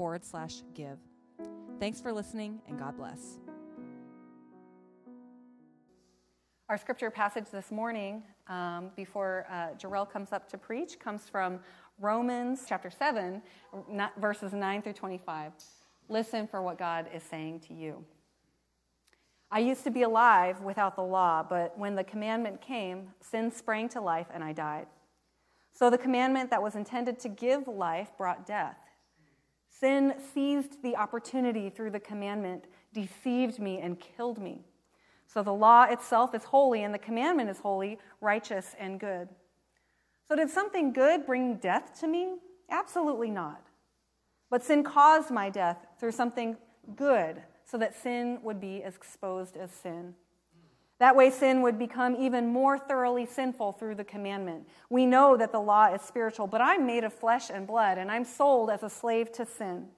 forward 0.00 0.24
slash 0.24 0.62
give. 0.72 0.96
Thanks 1.78 2.00
for 2.00 2.10
listening, 2.10 2.62
and 2.66 2.78
God 2.78 2.96
bless. 2.96 3.36
Our 6.70 6.78
scripture 6.78 7.10
passage 7.10 7.44
this 7.52 7.70
morning, 7.70 8.22
um, 8.46 8.92
before 8.96 9.44
uh, 9.50 9.76
Jarrell 9.78 10.10
comes 10.10 10.32
up 10.32 10.48
to 10.52 10.56
preach, 10.56 10.98
comes 10.98 11.28
from 11.28 11.60
Romans 11.98 12.64
chapter 12.66 12.88
7, 12.88 13.42
verses 14.16 14.54
9 14.54 14.80
through 14.80 14.94
25. 14.94 15.52
Listen 16.08 16.48
for 16.48 16.62
what 16.62 16.78
God 16.78 17.04
is 17.14 17.22
saying 17.22 17.60
to 17.68 17.74
you. 17.74 18.02
I 19.50 19.58
used 19.58 19.84
to 19.84 19.90
be 19.90 20.04
alive 20.04 20.62
without 20.62 20.96
the 20.96 21.02
law, 21.02 21.44
but 21.46 21.78
when 21.78 21.94
the 21.94 22.04
commandment 22.04 22.62
came, 22.62 23.10
sin 23.20 23.52
sprang 23.52 23.90
to 23.90 24.00
life 24.00 24.28
and 24.32 24.42
I 24.42 24.54
died. 24.54 24.86
So 25.74 25.90
the 25.90 25.98
commandment 25.98 26.48
that 26.48 26.62
was 26.62 26.74
intended 26.74 27.20
to 27.20 27.28
give 27.28 27.68
life 27.68 28.12
brought 28.16 28.46
death. 28.46 28.78
Sin 29.80 30.12
seized 30.34 30.82
the 30.82 30.94
opportunity 30.94 31.70
through 31.70 31.90
the 31.90 32.00
commandment, 32.00 32.66
deceived 32.92 33.58
me, 33.58 33.78
and 33.78 33.98
killed 33.98 34.38
me. 34.38 34.60
So 35.26 35.42
the 35.42 35.54
law 35.54 35.84
itself 35.84 36.34
is 36.34 36.44
holy, 36.44 36.82
and 36.82 36.92
the 36.92 36.98
commandment 36.98 37.48
is 37.48 37.60
holy, 37.60 37.98
righteous, 38.20 38.74
and 38.78 39.00
good. 39.00 39.28
So, 40.28 40.36
did 40.36 40.50
something 40.50 40.92
good 40.92 41.24
bring 41.24 41.56
death 41.56 41.98
to 42.00 42.06
me? 42.06 42.36
Absolutely 42.68 43.30
not. 43.30 43.66
But 44.50 44.62
sin 44.62 44.84
caused 44.84 45.30
my 45.30 45.48
death 45.48 45.78
through 45.98 46.12
something 46.12 46.56
good 46.94 47.42
so 47.64 47.78
that 47.78 48.00
sin 48.00 48.38
would 48.42 48.60
be 48.60 48.82
exposed 48.84 49.56
as 49.56 49.70
sin. 49.70 50.14
That 51.00 51.16
way, 51.16 51.30
sin 51.30 51.62
would 51.62 51.78
become 51.78 52.14
even 52.14 52.46
more 52.46 52.78
thoroughly 52.78 53.24
sinful 53.24 53.72
through 53.72 53.94
the 53.94 54.04
commandment. 54.04 54.68
We 54.90 55.06
know 55.06 55.34
that 55.34 55.50
the 55.50 55.58
law 55.58 55.92
is 55.94 56.02
spiritual, 56.02 56.46
but 56.46 56.60
I'm 56.60 56.86
made 56.86 57.04
of 57.04 57.14
flesh 57.14 57.48
and 57.48 57.66
blood, 57.66 57.96
and 57.96 58.10
I'm 58.10 58.24
sold 58.24 58.68
as 58.68 58.82
a 58.82 58.90
slave 58.90 59.32
to 59.32 59.46
sin. 59.46 59.88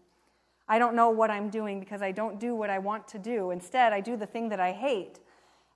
I 0.69 0.79
don't 0.79 0.95
know 0.95 1.11
what 1.11 1.29
I'm 1.29 1.51
doing 1.51 1.81
because 1.81 2.03
I 2.03 2.13
don't 2.13 2.39
do 2.39 2.55
what 2.55 2.71
I 2.71 2.79
want 2.79 3.09
to 3.09 3.19
do. 3.19 3.51
Instead, 3.51 3.93
I 3.93 4.01
do 4.01 4.17
the 4.17 4.27
thing 4.27 4.49
that 4.51 4.61
I 4.61 4.71
hate. 4.71 5.19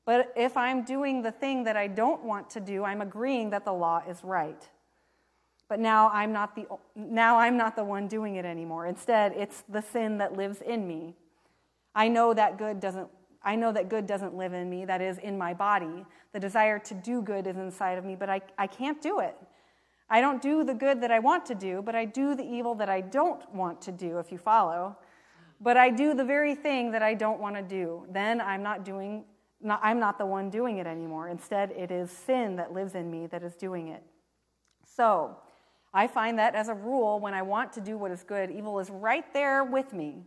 But 0.05 0.33
if 0.37 0.57
I'm 0.57 0.85
doing 0.85 1.23
the 1.23 1.33
thing 1.33 1.65
that 1.65 1.77
I 1.77 1.89
don't 1.89 2.23
want 2.23 2.49
to 2.51 2.61
do, 2.61 2.85
I'm 2.85 3.01
agreeing 3.01 3.51
that 3.51 3.65
the 3.65 3.73
law 3.73 4.03
is 4.09 4.23
right. 4.23 4.63
But 5.69 5.81
now 5.81 6.09
I'm 6.11 6.33
not 6.33 6.55
the, 6.55 6.67
now 6.95 7.39
I'm 7.39 7.57
not 7.57 7.75
the 7.75 7.83
one 7.83 8.07
doing 8.07 8.37
it 8.37 8.45
anymore. 8.45 8.87
Instead, 8.87 9.33
it's 9.33 9.65
the 9.69 9.83
sin 9.83 10.19
that 10.19 10.37
lives 10.37 10.61
in 10.61 10.87
me. 10.87 11.17
I 11.97 12.07
know 12.07 12.33
that 12.33 12.59
good 12.59 12.79
doesn't 12.79 13.09
I 13.47 13.55
know 13.55 13.71
that 13.73 13.89
good 13.89 14.07
doesn't 14.09 14.35
live 14.35 14.53
in 14.53 14.69
me, 14.69 14.85
that 14.85 15.01
is 15.01 15.19
in 15.19 15.39
my 15.39 15.55
body. 15.55 16.05
The 16.33 16.41
desire 16.41 16.81
to 16.81 16.95
do 16.95 17.23
good 17.23 17.47
is 17.47 17.57
inside 17.57 17.97
of 17.97 18.05
me, 18.05 18.17
but 18.17 18.29
I, 18.29 18.41
I 18.59 18.67
can't 18.67 19.01
do 19.01 19.21
it. 19.21 19.37
I 20.11 20.21
don't 20.21 20.43
do 20.43 20.65
the 20.65 20.75
good 20.75 21.01
that 21.03 21.13
I 21.13 21.21
want 21.21 21.47
to 21.47 21.55
do, 21.55 21.81
but 21.81 21.95
I 21.95 22.05
do 22.05 22.35
the 22.35 22.45
evil 22.45 22.75
that 22.75 22.89
I 22.89 23.01
don't 23.01 23.49
want 23.55 23.81
to 23.83 23.93
do, 23.93 24.19
if 24.19 24.33
you 24.33 24.39
follow. 24.39 24.97
But 25.61 25.77
I 25.77 25.91
do 25.91 26.13
the 26.13 26.25
very 26.25 26.57
thing 26.57 26.91
that 26.91 27.03
I 27.03 27.15
don't 27.15 27.41
want 27.41 27.55
to 27.55 27.63
do. 27.63 28.05
Then 28.11 28.41
I'm 28.41 28.65
not 28.65 28.85
doing, 28.85 29.25
not, 29.61 29.81
I'm 29.83 30.01
not 30.01 30.19
the 30.19 30.27
one 30.27 30.51
doing 30.51 30.79
it 30.79 30.87
anymore. 30.89 31.29
Instead, 31.29 31.71
it 31.71 31.93
is 31.93 32.11
sin 32.11 32.56
that 32.56 32.73
lives 32.73 32.97
in 32.97 33.09
me 33.11 33.29
that 33.29 33.45
is 33.45 33.55
doing 33.55 33.89
it. 33.89 34.03
So, 34.85 35.37
I 35.95 36.09
find 36.09 36.39
that 36.39 36.55
as 36.55 36.69
a 36.69 36.75
rule, 36.75 37.21
when 37.21 37.33
I 37.33 37.43
want 37.43 37.73
to 37.75 37.81
do 37.81 37.97
what 37.97 38.11
is 38.11 38.23
good, 38.23 38.51
evil 38.51 38.79
is 38.81 38.91
right 38.91 39.33
there 39.33 39.65
with 39.65 39.93
me. 39.93 40.25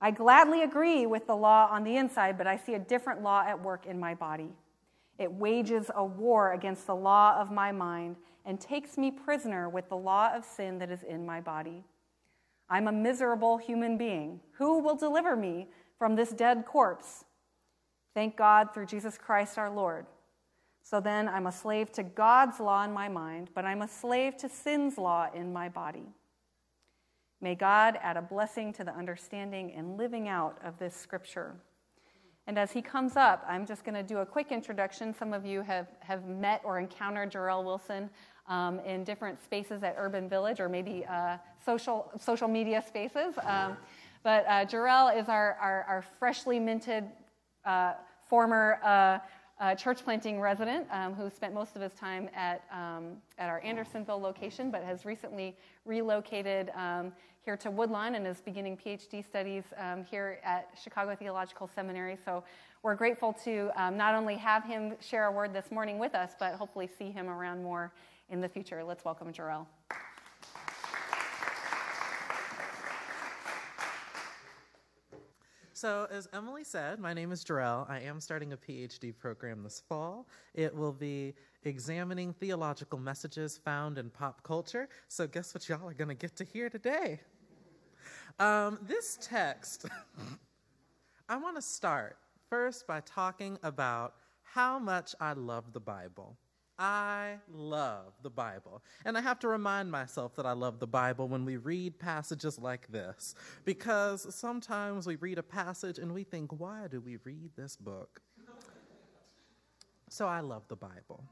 I 0.00 0.10
gladly 0.10 0.62
agree 0.62 1.04
with 1.06 1.26
the 1.26 1.36
law 1.36 1.68
on 1.70 1.84
the 1.84 1.96
inside, 1.96 2.38
but 2.38 2.46
I 2.46 2.56
see 2.56 2.74
a 2.74 2.78
different 2.78 3.22
law 3.22 3.42
at 3.46 3.62
work 3.62 3.84
in 3.86 4.00
my 4.00 4.14
body. 4.14 4.50
It 5.18 5.30
wages 5.30 5.90
a 5.94 6.04
war 6.04 6.52
against 6.52 6.86
the 6.86 6.96
law 6.96 7.36
of 7.38 7.50
my 7.50 7.72
mind 7.72 8.16
and 8.46 8.58
takes 8.58 8.96
me 8.96 9.10
prisoner 9.10 9.68
with 9.68 9.90
the 9.90 9.96
law 9.96 10.30
of 10.34 10.44
sin 10.44 10.78
that 10.78 10.90
is 10.90 11.02
in 11.02 11.26
my 11.26 11.42
body. 11.42 11.84
I'm 12.70 12.88
a 12.88 12.92
miserable 12.92 13.58
human 13.58 13.98
being. 13.98 14.40
Who 14.52 14.78
will 14.78 14.96
deliver 14.96 15.36
me 15.36 15.68
from 15.98 16.16
this 16.16 16.30
dead 16.30 16.64
corpse? 16.64 17.24
Thank 18.14 18.36
God 18.36 18.72
through 18.72 18.86
Jesus 18.86 19.18
Christ 19.18 19.58
our 19.58 19.70
Lord. 19.70 20.06
So 20.82 21.00
then 21.00 21.28
I'm 21.28 21.46
a 21.46 21.52
slave 21.52 21.92
to 21.92 22.02
God's 22.02 22.58
law 22.58 22.84
in 22.84 22.92
my 22.92 23.08
mind, 23.08 23.50
but 23.54 23.66
I'm 23.66 23.82
a 23.82 23.88
slave 23.88 24.36
to 24.38 24.48
sin's 24.48 24.96
law 24.96 25.28
in 25.34 25.52
my 25.52 25.68
body. 25.68 26.06
May 27.40 27.54
God 27.54 27.98
add 28.02 28.16
a 28.16 28.22
blessing 28.22 28.72
to 28.74 28.84
the 28.84 28.94
understanding 28.94 29.72
and 29.72 29.96
living 29.96 30.28
out 30.28 30.58
of 30.62 30.78
this 30.78 30.94
scripture. 30.94 31.54
And 32.46 32.58
as 32.58 32.72
he 32.72 32.82
comes 32.82 33.16
up, 33.16 33.44
I'm 33.48 33.64
just 33.64 33.84
going 33.84 33.94
to 33.94 34.02
do 34.02 34.18
a 34.18 34.26
quick 34.26 34.50
introduction. 34.50 35.14
Some 35.14 35.32
of 35.32 35.46
you 35.46 35.62
have, 35.62 35.88
have 36.00 36.26
met 36.26 36.60
or 36.64 36.78
encountered 36.78 37.30
Jarrell 37.30 37.64
Wilson 37.64 38.10
um, 38.48 38.80
in 38.80 39.04
different 39.04 39.42
spaces 39.42 39.82
at 39.82 39.94
Urban 39.96 40.28
Village 40.28 40.60
or 40.60 40.68
maybe 40.68 41.04
uh, 41.08 41.38
social, 41.64 42.10
social 42.18 42.48
media 42.48 42.82
spaces. 42.86 43.34
Um, 43.44 43.76
but 44.22 44.44
uh, 44.46 44.66
Jarrell 44.66 45.16
is 45.18 45.28
our, 45.28 45.56
our, 45.60 45.84
our 45.84 46.04
freshly 46.18 46.58
minted 46.58 47.04
uh, 47.64 47.92
former 48.28 48.78
uh, 49.60 49.74
church 49.74 50.02
planting 50.02 50.40
resident 50.40 50.86
um, 50.90 51.14
who 51.14 51.28
spent 51.28 51.52
most 51.52 51.76
of 51.76 51.82
his 51.82 51.92
time 51.92 52.28
at, 52.34 52.64
um, 52.72 53.16
at 53.38 53.48
our 53.48 53.60
Andersonville 53.60 54.20
location, 54.20 54.70
but 54.70 54.82
has 54.82 55.04
recently 55.04 55.54
relocated 55.84 56.70
um, 56.74 57.12
here 57.44 57.56
to 57.58 57.70
Woodlawn 57.70 58.14
and 58.14 58.26
is 58.26 58.40
beginning 58.40 58.76
PhD 58.76 59.24
studies 59.24 59.64
um, 59.76 60.04
here 60.04 60.40
at 60.42 60.70
Chicago 60.82 61.14
Theological 61.14 61.68
Seminary. 61.74 62.16
So 62.24 62.42
we're 62.82 62.94
grateful 62.94 63.34
to 63.44 63.70
um, 63.76 63.96
not 63.96 64.14
only 64.14 64.36
have 64.36 64.64
him 64.64 64.94
share 65.00 65.26
a 65.26 65.32
word 65.32 65.52
this 65.52 65.70
morning 65.70 65.98
with 65.98 66.14
us, 66.14 66.32
but 66.38 66.54
hopefully 66.54 66.88
see 66.98 67.10
him 67.10 67.28
around 67.28 67.62
more 67.62 67.92
in 68.30 68.40
the 68.40 68.48
future. 68.48 68.82
Let's 68.82 69.04
welcome 69.04 69.32
Jarrell. 69.32 69.66
So, 75.80 76.06
as 76.10 76.28
Emily 76.34 76.62
said, 76.62 77.00
my 77.00 77.14
name 77.14 77.32
is 77.32 77.42
Jarrell. 77.42 77.88
I 77.88 78.00
am 78.00 78.20
starting 78.20 78.52
a 78.52 78.56
PhD 78.58 79.16
program 79.16 79.62
this 79.62 79.82
fall. 79.88 80.28
It 80.52 80.76
will 80.76 80.92
be 80.92 81.32
examining 81.64 82.34
theological 82.34 82.98
messages 82.98 83.56
found 83.56 83.96
in 83.96 84.10
pop 84.10 84.42
culture. 84.42 84.90
So, 85.08 85.26
guess 85.26 85.54
what 85.54 85.66
y'all 85.70 85.88
are 85.88 85.94
going 85.94 86.08
to 86.08 86.14
get 86.14 86.36
to 86.36 86.44
hear 86.44 86.68
today? 86.68 87.20
Um, 88.38 88.78
this 88.82 89.16
text, 89.22 89.86
I 91.30 91.36
want 91.38 91.56
to 91.56 91.62
start 91.62 92.18
first 92.50 92.86
by 92.86 93.00
talking 93.06 93.58
about 93.62 94.16
how 94.42 94.78
much 94.78 95.14
I 95.18 95.32
love 95.32 95.72
the 95.72 95.80
Bible. 95.80 96.36
I 96.82 97.34
love 97.52 98.14
the 98.22 98.30
Bible. 98.30 98.82
And 99.04 99.18
I 99.18 99.20
have 99.20 99.38
to 99.40 99.48
remind 99.48 99.90
myself 99.90 100.34
that 100.36 100.46
I 100.46 100.52
love 100.52 100.80
the 100.80 100.86
Bible 100.86 101.28
when 101.28 101.44
we 101.44 101.58
read 101.58 101.98
passages 101.98 102.58
like 102.58 102.90
this, 102.90 103.34
because 103.66 104.34
sometimes 104.34 105.06
we 105.06 105.16
read 105.16 105.36
a 105.36 105.42
passage 105.42 105.98
and 105.98 106.14
we 106.14 106.24
think, 106.24 106.58
why 106.58 106.86
do 106.90 107.02
we 107.02 107.18
read 107.22 107.50
this 107.54 107.76
book? 107.76 108.22
So 110.08 110.26
I 110.26 110.40
love 110.40 110.62
the 110.68 110.76
Bible. 110.76 111.22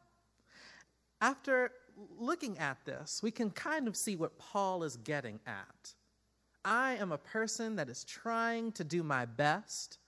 After 1.23 1.73
looking 2.19 2.59
at 2.59 2.85
this, 2.85 3.23
we 3.23 3.31
can 3.31 3.51
kind 3.51 3.89
of 3.89 3.97
see 3.97 4.17
what 4.17 4.39
Paul 4.39 4.85
is 4.85 4.99
getting 4.99 5.41
at. 5.47 5.95
I 6.63 6.97
am 6.97 7.11
a 7.11 7.19
person 7.19 7.77
that 7.77 7.89
is 7.89 8.05
trying 8.05 8.73
to 8.73 8.85
do 8.85 9.03
my 9.03 9.25
best 9.25 9.99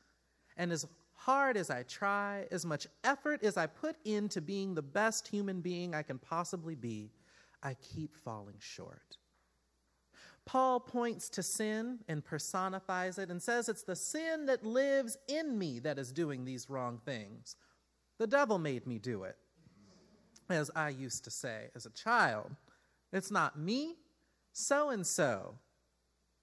and 0.59 0.71
is 0.71 0.87
hard 1.21 1.59
as 1.59 1.69
I 1.69 1.83
try, 1.83 2.47
as 2.51 2.65
much 2.65 2.87
effort 3.05 3.45
as 3.45 3.59
I 3.59 3.67
put 3.67 3.97
into 4.07 4.41
being 4.41 4.75
the 4.75 4.83
best 4.83 5.29
human 5.29 5.61
being 5.61 5.95
I 5.95 6.03
can 6.03 6.19
possibly 6.19 6.75
be, 6.75 7.11
I 7.63 7.75
keep 7.75 8.17
falling 8.17 8.57
short. 8.59 9.19
Paul 10.47 10.81
points 10.81 11.29
to 11.31 11.43
sin 11.43 11.99
and 12.09 12.25
personifies 12.25 13.19
it 13.19 13.31
and 13.31 13.43
says 13.43 13.69
it's 13.69 13.83
the 13.83 13.97
sin 13.97 14.47
that 14.47 14.65
lives 14.65 15.19
in 15.29 15.59
me 15.59 15.79
that 15.81 15.99
is 15.99 16.11
doing 16.11 16.45
these 16.47 16.71
wrong 16.71 16.99
things. 17.05 17.55
The 18.19 18.27
devil 18.27 18.59
made 18.59 18.87
me 18.87 18.99
do 18.99 19.25
it, 19.25 19.37
as 20.49 20.71
I 20.75 20.89
used 20.89 21.25
to 21.25 21.31
say 21.31 21.69
as 21.77 21.85
a 21.85 21.91
child. 21.91 22.51
It's 23.13 23.31
not 23.31 23.59
me, 23.59 23.97
so 24.53 24.89
and 24.89 25.07
so 25.07 25.57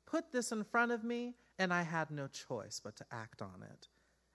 put 0.05 0.31
this 0.31 0.51
in 0.51 0.63
front 0.63 0.91
of 0.91 1.03
me, 1.03 1.33
and 1.57 1.73
I 1.73 1.81
had 1.81 2.11
no 2.11 2.27
choice 2.27 2.79
but 2.83 2.95
to 2.97 3.05
act 3.11 3.41
on 3.41 3.63
it. 3.63 3.87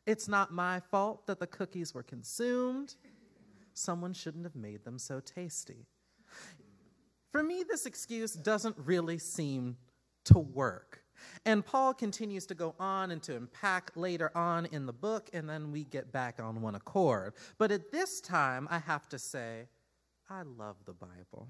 It's 0.06 0.28
not 0.28 0.52
my 0.52 0.80
fault 0.80 1.26
that 1.26 1.38
the 1.38 1.46
cookies 1.46 1.94
were 1.94 2.02
consumed. 2.02 2.96
Someone 3.74 4.12
shouldn't 4.12 4.44
have 4.44 4.56
made 4.56 4.84
them 4.84 4.98
so 4.98 5.20
tasty. 5.20 5.86
For 7.30 7.42
me, 7.42 7.64
this 7.68 7.86
excuse 7.86 8.32
doesn't 8.32 8.76
really 8.78 9.18
seem 9.18 9.76
to 10.26 10.38
work. 10.38 11.02
And 11.44 11.64
Paul 11.64 11.94
continues 11.94 12.46
to 12.46 12.54
go 12.54 12.74
on 12.80 13.10
and 13.10 13.22
to 13.22 13.36
unpack 13.36 13.92
later 13.94 14.30
on 14.34 14.66
in 14.66 14.86
the 14.86 14.92
book, 14.92 15.30
and 15.32 15.48
then 15.48 15.70
we 15.70 15.84
get 15.84 16.12
back 16.12 16.40
on 16.40 16.60
one 16.60 16.74
accord. 16.74 17.34
But 17.58 17.70
at 17.70 17.92
this 17.92 18.20
time, 18.20 18.66
I 18.70 18.78
have 18.78 19.08
to 19.10 19.18
say, 19.18 19.68
I 20.28 20.42
love 20.42 20.76
the 20.84 20.94
Bible. 20.94 21.48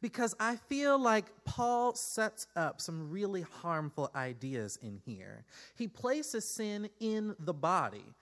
Because 0.00 0.34
I 0.40 0.56
feel 0.56 0.98
like 0.98 1.26
Paul 1.44 1.94
sets 1.94 2.46
up 2.56 2.80
some 2.80 3.10
really 3.10 3.42
harmful 3.42 4.10
ideas 4.14 4.78
in 4.82 5.00
here. 5.04 5.44
He 5.76 5.88
places 5.88 6.48
sin 6.48 6.88
in 7.00 7.34
the 7.38 7.52
body, 7.52 8.14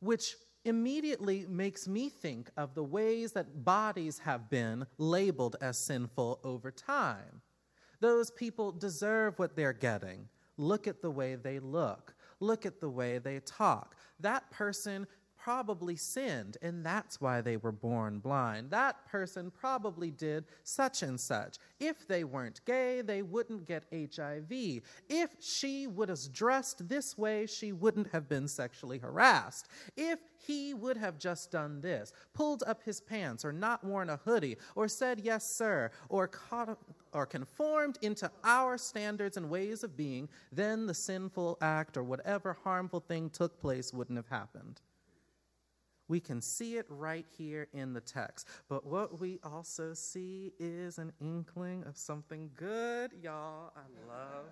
which 0.00 0.34
immediately 0.64 1.46
makes 1.48 1.86
me 1.86 2.08
think 2.08 2.50
of 2.56 2.74
the 2.74 2.82
ways 2.82 3.32
that 3.32 3.64
bodies 3.64 4.18
have 4.18 4.50
been 4.50 4.86
labeled 4.98 5.56
as 5.60 5.78
sinful 5.78 6.40
over 6.42 6.70
time. 6.70 7.42
Those 8.00 8.30
people 8.30 8.72
deserve 8.72 9.38
what 9.38 9.56
they're 9.56 9.72
getting. 9.72 10.28
Look 10.56 10.86
at 10.86 11.02
the 11.02 11.10
way 11.10 11.34
they 11.36 11.58
look. 11.58 12.14
Look 12.40 12.66
at 12.66 12.80
the 12.80 12.88
way 12.88 13.18
they 13.18 13.40
talk. 13.40 13.96
That 14.20 14.50
person 14.50 15.06
probably 15.44 15.94
sinned, 15.94 16.56
and 16.62 16.86
that's 16.86 17.20
why 17.20 17.42
they 17.42 17.58
were 17.58 17.70
born 17.70 18.18
blind. 18.18 18.70
That 18.70 19.04
person 19.04 19.50
probably 19.50 20.10
did 20.10 20.46
such 20.62 21.02
and 21.02 21.20
such. 21.20 21.58
If 21.78 22.08
they 22.08 22.24
weren't 22.24 22.64
gay, 22.64 23.02
they 23.02 23.20
wouldn't 23.20 23.66
get 23.66 23.84
HIV. 23.92 24.80
If 25.10 25.30
she 25.40 25.86
would 25.86 26.08
have 26.08 26.32
dressed 26.32 26.88
this 26.88 27.18
way, 27.18 27.44
she 27.44 27.72
wouldn't 27.72 28.10
have 28.12 28.26
been 28.26 28.48
sexually 28.48 28.96
harassed. 28.96 29.68
If 29.98 30.18
he 30.46 30.72
would 30.72 30.96
have 30.96 31.18
just 31.18 31.50
done 31.50 31.82
this, 31.82 32.14
pulled 32.32 32.62
up 32.66 32.82
his 32.82 33.02
pants, 33.02 33.44
or 33.44 33.52
not 33.52 33.84
worn 33.84 34.08
a 34.08 34.16
hoodie, 34.16 34.56
or 34.74 34.88
said 34.88 35.20
yes, 35.20 35.46
sir, 35.46 35.90
or 36.08 36.26
caught, 36.26 36.78
or 37.12 37.26
conformed 37.26 37.98
into 38.00 38.30
our 38.44 38.78
standards 38.78 39.36
and 39.36 39.50
ways 39.50 39.84
of 39.84 39.94
being, 39.94 40.26
then 40.50 40.86
the 40.86 40.94
sinful 40.94 41.58
act 41.60 41.98
or 41.98 42.02
whatever 42.02 42.56
harmful 42.64 43.00
thing 43.00 43.28
took 43.28 43.60
place 43.60 43.92
wouldn't 43.92 44.16
have 44.16 44.28
happened. 44.28 44.80
We 46.08 46.20
can 46.20 46.40
see 46.40 46.76
it 46.76 46.86
right 46.88 47.26
here 47.38 47.68
in 47.72 47.92
the 47.94 48.00
text. 48.00 48.48
But 48.68 48.86
what 48.86 49.20
we 49.20 49.40
also 49.42 49.94
see 49.94 50.52
is 50.58 50.98
an 50.98 51.12
inkling 51.20 51.84
of 51.84 51.96
something 51.96 52.50
good. 52.54 53.12
Y'all, 53.22 53.72
I 53.74 54.08
love 54.08 54.44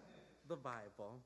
the 0.49 0.56
Bible. 0.56 1.20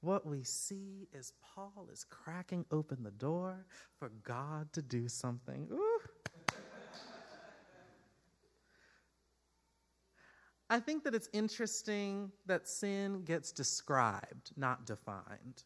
What 0.00 0.26
we 0.26 0.42
see 0.42 1.08
is 1.12 1.32
Paul 1.54 1.88
is 1.92 2.04
cracking 2.04 2.64
open 2.72 3.04
the 3.04 3.12
door 3.12 3.66
for 3.98 4.10
God 4.24 4.72
to 4.72 4.82
do 4.82 5.08
something. 5.08 5.68
Ooh. 5.70 6.00
I 10.68 10.80
think 10.80 11.04
that 11.04 11.14
it's 11.14 11.28
interesting 11.34 12.32
that 12.46 12.66
sin 12.66 13.24
gets 13.24 13.52
described, 13.52 14.52
not 14.56 14.86
defined. 14.86 15.64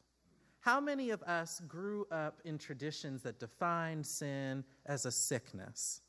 How 0.67 0.81
many 0.81 1.11
of 1.11 1.23
us 1.23 1.63
grew 1.69 2.09
up 2.11 2.41
in 2.45 2.59
traditions 2.59 3.23
that 3.23 3.39
defined 3.39 4.05
sin 4.05 4.65
as 4.87 5.07
a 5.07 5.13
sickness? 5.13 6.01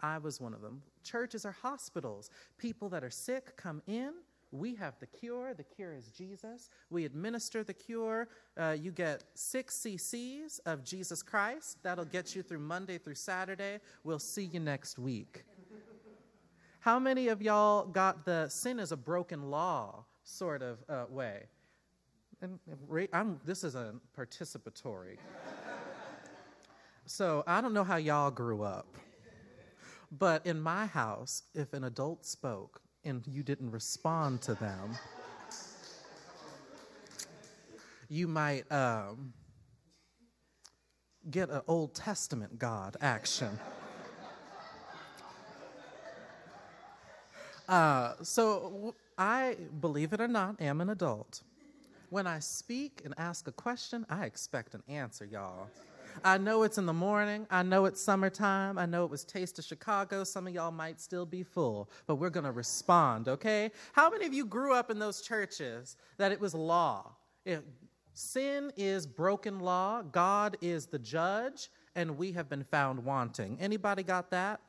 I 0.00 0.16
was 0.16 0.40
one 0.40 0.54
of 0.54 0.62
them. 0.62 0.80
Churches 1.04 1.44
are 1.44 1.52
hospitals. 1.52 2.30
People 2.56 2.88
that 2.88 3.04
are 3.04 3.10
sick 3.10 3.54
come 3.58 3.82
in. 3.86 4.14
We 4.50 4.74
have 4.76 4.98
the 4.98 5.06
cure. 5.06 5.52
The 5.52 5.64
cure 5.64 5.92
is 5.92 6.08
Jesus. 6.08 6.70
We 6.88 7.04
administer 7.04 7.64
the 7.64 7.74
cure. 7.74 8.28
Uh, 8.58 8.74
you 8.80 8.92
get 8.92 9.24
six 9.34 9.78
cc's 9.86 10.58
of 10.60 10.82
Jesus 10.84 11.22
Christ. 11.22 11.76
That'll 11.82 12.06
get 12.06 12.34
you 12.34 12.42
through 12.42 12.60
Monday 12.60 12.96
through 12.96 13.16
Saturday. 13.16 13.78
We'll 14.04 14.18
see 14.18 14.44
you 14.44 14.60
next 14.60 14.98
week. 14.98 15.44
How 16.80 16.98
many 16.98 17.28
of 17.28 17.42
y'all 17.42 17.84
got 17.84 18.24
the 18.24 18.48
sin 18.48 18.80
is 18.80 18.90
a 18.90 18.96
broken 18.96 19.50
law 19.50 20.06
sort 20.24 20.62
of 20.62 20.78
uh, 20.88 21.04
way? 21.10 21.42
And 22.42 22.58
I'm, 23.12 23.40
this 23.44 23.62
is 23.62 23.76
a 23.76 23.94
participatory. 24.18 25.16
so 27.06 27.44
I 27.46 27.60
don't 27.60 27.72
know 27.72 27.84
how 27.84 27.96
y'all 27.96 28.32
grew 28.32 28.62
up, 28.62 28.96
but 30.10 30.44
in 30.44 30.60
my 30.60 30.86
house, 30.86 31.44
if 31.54 31.72
an 31.72 31.84
adult 31.84 32.26
spoke 32.26 32.82
and 33.04 33.24
you 33.28 33.44
didn't 33.44 33.70
respond 33.70 34.42
to 34.42 34.54
them, 34.54 34.96
you 38.08 38.26
might 38.26 38.70
um, 38.72 39.32
get 41.30 41.48
an 41.48 41.62
Old 41.68 41.94
Testament 41.94 42.58
God 42.58 42.96
action. 43.00 43.56
Uh, 47.68 48.14
so 48.22 48.94
I, 49.16 49.56
believe 49.80 50.12
it 50.12 50.20
or 50.20 50.28
not, 50.28 50.60
am 50.60 50.80
an 50.80 50.90
adult. 50.90 51.42
When 52.12 52.26
I 52.26 52.40
speak 52.40 53.00
and 53.06 53.14
ask 53.16 53.48
a 53.48 53.52
question, 53.52 54.04
I 54.10 54.26
expect 54.26 54.74
an 54.74 54.82
answer, 54.86 55.24
y'all. 55.24 55.68
I 56.22 56.36
know 56.36 56.62
it's 56.62 56.76
in 56.76 56.84
the 56.84 56.92
morning. 56.92 57.46
I 57.50 57.62
know 57.62 57.86
it's 57.86 58.02
summertime. 58.02 58.76
I 58.76 58.84
know 58.84 59.06
it 59.06 59.10
was 59.10 59.24
Taste 59.24 59.58
of 59.58 59.64
Chicago. 59.64 60.22
Some 60.22 60.46
of 60.46 60.52
y'all 60.52 60.70
might 60.70 61.00
still 61.00 61.24
be 61.24 61.42
full, 61.42 61.88
but 62.06 62.16
we're 62.16 62.28
going 62.28 62.44
to 62.44 62.52
respond, 62.52 63.28
okay? 63.28 63.70
How 63.94 64.10
many 64.10 64.26
of 64.26 64.34
you 64.34 64.44
grew 64.44 64.74
up 64.74 64.90
in 64.90 64.98
those 64.98 65.22
churches 65.22 65.96
that 66.18 66.32
it 66.32 66.38
was 66.38 66.54
law? 66.54 67.12
It, 67.46 67.64
sin 68.12 68.70
is 68.76 69.06
broken 69.06 69.58
law, 69.58 70.02
God 70.02 70.58
is 70.60 70.84
the 70.84 70.98
judge, 70.98 71.70
and 71.94 72.18
we 72.18 72.30
have 72.32 72.50
been 72.50 72.64
found 72.64 73.02
wanting. 73.02 73.56
Anybody 73.58 74.02
got 74.02 74.30
that? 74.32 74.60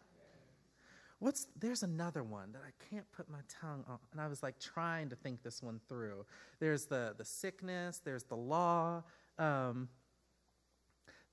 What's 1.24 1.48
there's 1.58 1.84
another 1.84 2.22
one 2.22 2.52
that 2.52 2.64
I 2.68 2.72
can't 2.90 3.10
put 3.14 3.30
my 3.30 3.40
tongue 3.48 3.86
on, 3.88 3.98
and 4.12 4.20
I 4.20 4.28
was 4.28 4.44
like 4.44 4.60
trying 4.60 5.08
to 5.08 5.16
think 5.16 5.42
this 5.42 5.64
one 5.64 5.80
through. 5.88 6.26
There's 6.60 6.86
the 6.86 7.16
the 7.18 7.24
sickness, 7.24 8.02
there's 8.04 8.26
the 8.26 8.36
law, 8.36 9.04
um, 9.40 9.88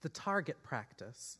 the 0.02 0.08
target 0.10 0.62
practice. 0.62 1.38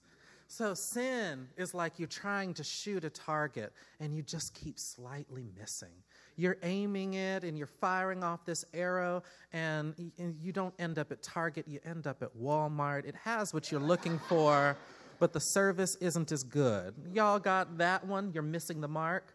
So 0.49 0.75
sin 0.75 1.47
is 1.57 1.75
like 1.75 2.01
you're 2.01 2.09
trying 2.09 2.55
to 2.55 2.65
shoot 2.65 3.05
a 3.05 3.11
target 3.11 3.73
and 4.01 4.17
you 4.17 4.23
just 4.25 4.53
keep 4.53 4.81
slightly 4.81 5.47
missing. 5.57 6.03
You're 6.35 6.57
aiming 6.65 7.15
it 7.15 7.45
and 7.45 7.57
you're 7.57 7.69
firing 7.69 8.25
off 8.25 8.45
this 8.45 8.65
arrow, 8.75 9.23
and 9.53 9.95
you 10.17 10.51
don't 10.51 10.75
end 10.81 10.99
up 10.99 11.13
at 11.13 11.23
Target, 11.23 11.69
you 11.69 11.79
end 11.85 12.09
up 12.09 12.21
at 12.21 12.37
Walmart. 12.37 13.05
It 13.05 13.15
has 13.15 13.55
what 13.55 13.71
you're 13.71 13.81
looking 13.81 14.19
for 14.19 14.77
but 15.21 15.33
the 15.33 15.41
service 15.41 15.95
isn't 15.97 16.33
as 16.33 16.43
good. 16.43 16.95
Y'all 17.15 17.39
got 17.39 17.79
that 17.79 18.07
one? 18.07 18.33
You're 18.33 18.43
missing 18.43 18.81
the 18.81 18.89
mark? 18.89 19.35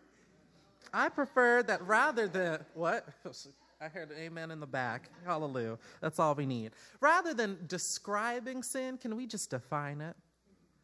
I 0.94 1.10
prefer 1.10 1.64
that 1.64 1.82
rather 1.86 2.28
than, 2.28 2.66
what? 2.74 3.08
I 3.82 3.88
heard 3.88 4.10
amen 4.18 4.52
in 4.52 4.60
the 4.60 4.68
back. 4.68 5.10
Hallelujah. 5.26 5.78
That's 6.02 6.20
all 6.20 6.34
we 6.34 6.46
need. 6.46 6.72
Rather 7.02 7.34
than 7.34 7.58
describing 7.68 8.64
sin, 8.64 8.98
can 8.98 9.16
we 9.16 9.28
just 9.28 9.50
define 9.50 10.02
it? 10.02 10.16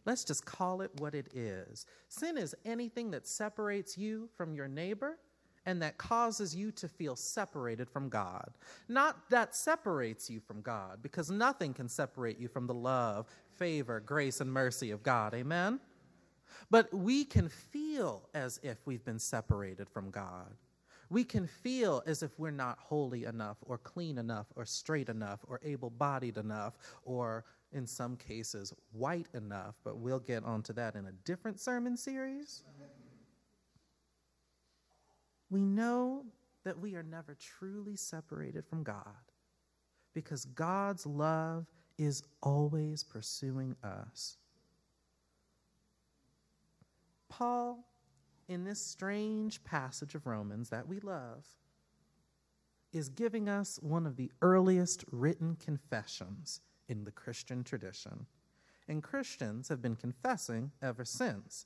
Let's 0.05 0.24
just 0.24 0.46
call 0.46 0.81
it 0.81 0.91
what 0.98 1.15
it 1.15 1.27
is. 1.34 1.86
Sin 2.10 2.38
is 2.38 2.55
anything 2.65 3.12
that 3.12 3.27
separates 3.27 3.98
you 3.98 4.29
from 4.36 4.53
your 4.53 4.67
neighbor 4.67 5.17
and 5.65 5.81
that 5.81 5.98
causes 5.98 6.55
you 6.55 6.72
to 6.72 6.88
feel 6.88 7.15
separated 7.15 7.89
from 7.89 8.10
God. 8.10 8.50
Not 8.89 9.29
that 9.29 9.55
separates 9.55 10.29
you 10.29 10.39
from 10.39 10.62
God, 10.62 11.00
because 11.03 11.29
nothing 11.29 11.74
can 11.74 11.88
separate 11.88 12.39
you 12.39 12.48
from 12.48 12.65
the 12.65 12.74
love, 12.74 13.27
favor, 13.62 14.00
grace, 14.00 14.41
and 14.41 14.51
mercy 14.51 14.89
of 14.89 15.03
God. 15.03 15.36
Amen? 15.36 15.80
But 16.72 16.91
we 16.91 17.24
can 17.24 17.48
feel 17.48 18.27
as 18.34 18.60
if 18.63 18.80
we've 18.86 19.06
been 19.06 19.20
separated 19.20 19.88
from 19.88 20.10
God. 20.10 20.48
We 21.12 21.24
can 21.24 21.46
feel 21.46 22.01
as 22.08 22.24
if 22.24 22.32
we're 22.39 22.50
not 22.50 22.80
holy 22.80 23.25
enough, 23.25 23.58
or 23.68 23.77
clean 23.77 24.18
enough, 24.18 24.48
or 24.56 24.65
straight 24.65 25.10
enough, 25.10 25.41
or 25.48 25.60
able 25.63 25.91
bodied 25.91 26.38
enough, 26.38 26.74
or 27.03 27.46
in 27.72 27.86
some 27.86 28.15
cases, 28.15 28.74
white 28.94 29.27
enough. 29.36 29.75
But 29.84 29.98
we'll 29.98 30.20
get 30.20 30.44
onto 30.44 30.74
that 30.74 30.96
in 30.96 31.06
a 31.06 31.12
different 31.12 31.60
sermon 31.60 31.96
series. 31.96 32.63
We 35.51 35.62
know 35.62 36.25
that 36.63 36.80
we 36.80 36.96
are 36.96 37.03
never 37.03 37.36
truly 37.36 37.96
separated 37.96 38.65
from 38.65 38.82
God 38.82 39.06
because 40.15 40.46
God's 40.46 41.06
love 41.06 41.68
is 41.98 42.24
always 42.41 43.03
pursuing 43.03 43.75
us. 43.83 44.38
Paul, 47.29 47.86
in 48.48 48.63
this 48.63 48.81
strange 48.81 49.63
passage 49.63 50.15
of 50.15 50.27
Romans 50.27 50.69
that 50.69 50.88
we 50.88 51.00
love, 51.00 51.45
is 52.91 53.07
giving 53.10 53.48
us 53.48 53.79
one 53.81 54.05
of 54.05 54.17
the 54.17 54.31
earliest 54.41 55.05
written 55.12 55.55
confessions 55.55 56.60
in 56.89 57.05
the 57.05 57.12
Christian 57.12 57.63
tradition. 57.63 58.25
And 58.88 59.01
Christians 59.01 59.69
have 59.69 59.81
been 59.81 59.95
confessing 59.95 60.71
ever 60.81 61.05
since. 61.05 61.65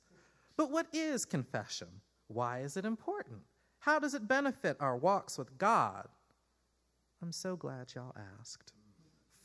But 0.55 0.69
what 0.69 0.87
is 0.93 1.25
confession? 1.25 1.87
Why 2.27 2.59
is 2.59 2.77
it 2.77 2.85
important? 2.85 3.41
How 3.79 3.99
does 3.99 4.13
it 4.13 4.27
benefit 4.27 4.77
our 4.79 4.95
walks 4.95 5.37
with 5.37 5.57
God? 5.57 6.07
I'm 7.21 7.31
so 7.31 7.55
glad 7.55 7.93
y'all 7.95 8.15
asked. 8.39 8.73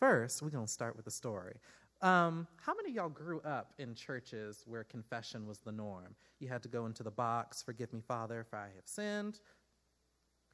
First, 0.01 0.41
we're 0.41 0.49
going 0.49 0.65
to 0.65 0.73
start 0.73 0.97
with 0.97 1.07
a 1.07 1.11
story. 1.11 1.57
Um, 2.01 2.47
how 2.57 2.75
many 2.75 2.89
of 2.89 2.95
y'all 2.97 3.09
grew 3.11 3.41
up 3.41 3.75
in 3.79 3.95
churches 3.95 4.65
where 4.67 4.83
confession 4.83 5.47
was 5.47 5.59
the 5.59 5.73
norm? 5.73 6.15
You 6.39 6.49
had 6.49 6.63
to 6.63 6.69
go 6.69 6.87
into 6.87 7.03
the 7.03 7.11
box, 7.11 7.63
forgive 7.63 7.93
me, 7.93 8.01
Father, 8.01 8.47
for 8.49 8.57
I 8.57 8.69
have 8.75 8.87
sinned. 8.87 9.41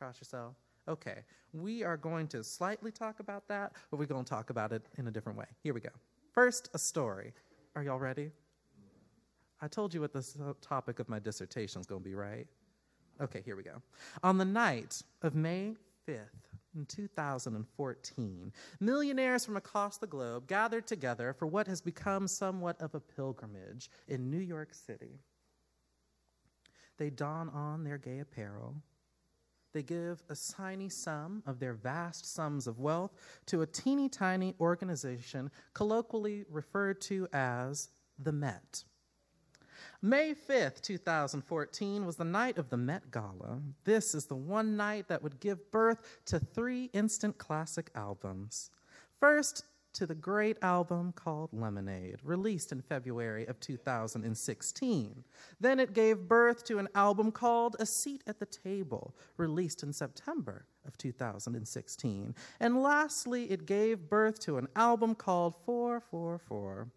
Cross 0.00 0.20
yourself? 0.20 0.56
Okay. 0.88 1.18
We 1.52 1.84
are 1.84 1.96
going 1.96 2.26
to 2.28 2.42
slightly 2.42 2.90
talk 2.90 3.20
about 3.20 3.46
that, 3.46 3.74
but 3.90 3.98
we're 3.98 4.06
going 4.06 4.24
to 4.24 4.28
talk 4.28 4.50
about 4.50 4.72
it 4.72 4.82
in 4.98 5.06
a 5.06 5.12
different 5.12 5.38
way. 5.38 5.46
Here 5.62 5.72
we 5.72 5.80
go. 5.80 5.90
First, 6.32 6.68
a 6.74 6.78
story. 6.78 7.32
Are 7.76 7.84
y'all 7.84 8.00
ready? 8.00 8.32
I 9.60 9.68
told 9.68 9.94
you 9.94 10.00
what 10.00 10.12
the 10.12 10.56
topic 10.60 10.98
of 10.98 11.08
my 11.08 11.20
dissertation 11.20 11.80
is 11.80 11.86
going 11.86 12.02
to 12.02 12.04
be, 12.04 12.16
right? 12.16 12.48
Okay, 13.20 13.42
here 13.44 13.54
we 13.54 13.62
go. 13.62 13.80
On 14.24 14.38
the 14.38 14.44
night 14.44 15.02
of 15.22 15.36
May 15.36 15.76
5th, 16.08 16.18
in 16.76 16.86
2014, 16.86 18.52
millionaires 18.80 19.44
from 19.44 19.56
across 19.56 19.98
the 19.98 20.06
globe 20.06 20.46
gathered 20.46 20.86
together 20.86 21.32
for 21.32 21.46
what 21.46 21.66
has 21.66 21.80
become 21.80 22.28
somewhat 22.28 22.80
of 22.80 22.94
a 22.94 23.00
pilgrimage 23.00 23.90
in 24.06 24.30
New 24.30 24.38
York 24.38 24.74
City. 24.74 25.18
They 26.98 27.10
don 27.10 27.48
on 27.48 27.84
their 27.84 27.98
gay 27.98 28.20
apparel. 28.20 28.76
They 29.72 29.82
give 29.82 30.22
a 30.30 30.36
tiny 30.36 30.88
sum 30.88 31.42
of 31.46 31.58
their 31.58 31.74
vast 31.74 32.32
sums 32.32 32.66
of 32.66 32.78
wealth 32.78 33.12
to 33.46 33.62
a 33.62 33.66
teeny 33.66 34.08
tiny 34.08 34.54
organization 34.60 35.50
colloquially 35.74 36.44
referred 36.48 37.00
to 37.02 37.28
as 37.32 37.90
the 38.18 38.32
Met. 38.32 38.84
May 40.02 40.34
5th, 40.34 40.80
2014, 40.82 42.06
was 42.06 42.16
the 42.16 42.24
night 42.24 42.58
of 42.58 42.70
the 42.70 42.76
Met 42.76 43.10
Gala. 43.10 43.60
This 43.84 44.14
is 44.14 44.26
the 44.26 44.36
one 44.36 44.76
night 44.76 45.08
that 45.08 45.22
would 45.22 45.40
give 45.40 45.70
birth 45.70 46.18
to 46.26 46.38
three 46.38 46.90
instant 46.92 47.38
classic 47.38 47.90
albums. 47.94 48.70
First, 49.18 49.64
to 49.96 50.06
the 50.06 50.14
great 50.14 50.58
album 50.60 51.10
called 51.12 51.48
Lemonade, 51.52 52.20
released 52.22 52.70
in 52.70 52.82
February 52.82 53.46
of 53.46 53.58
2016. 53.60 55.24
Then 55.58 55.80
it 55.80 55.94
gave 55.94 56.28
birth 56.28 56.64
to 56.66 56.78
an 56.78 56.88
album 56.94 57.32
called 57.32 57.76
A 57.78 57.86
Seat 57.86 58.22
at 58.26 58.38
the 58.38 58.44
Table, 58.44 59.16
released 59.38 59.82
in 59.82 59.94
September 59.94 60.66
of 60.86 60.98
2016. 60.98 62.34
And 62.60 62.82
lastly, 62.82 63.50
it 63.50 63.64
gave 63.64 64.10
birth 64.10 64.38
to 64.40 64.58
an 64.58 64.68
album 64.76 65.14
called 65.14 65.54
444 65.64 66.88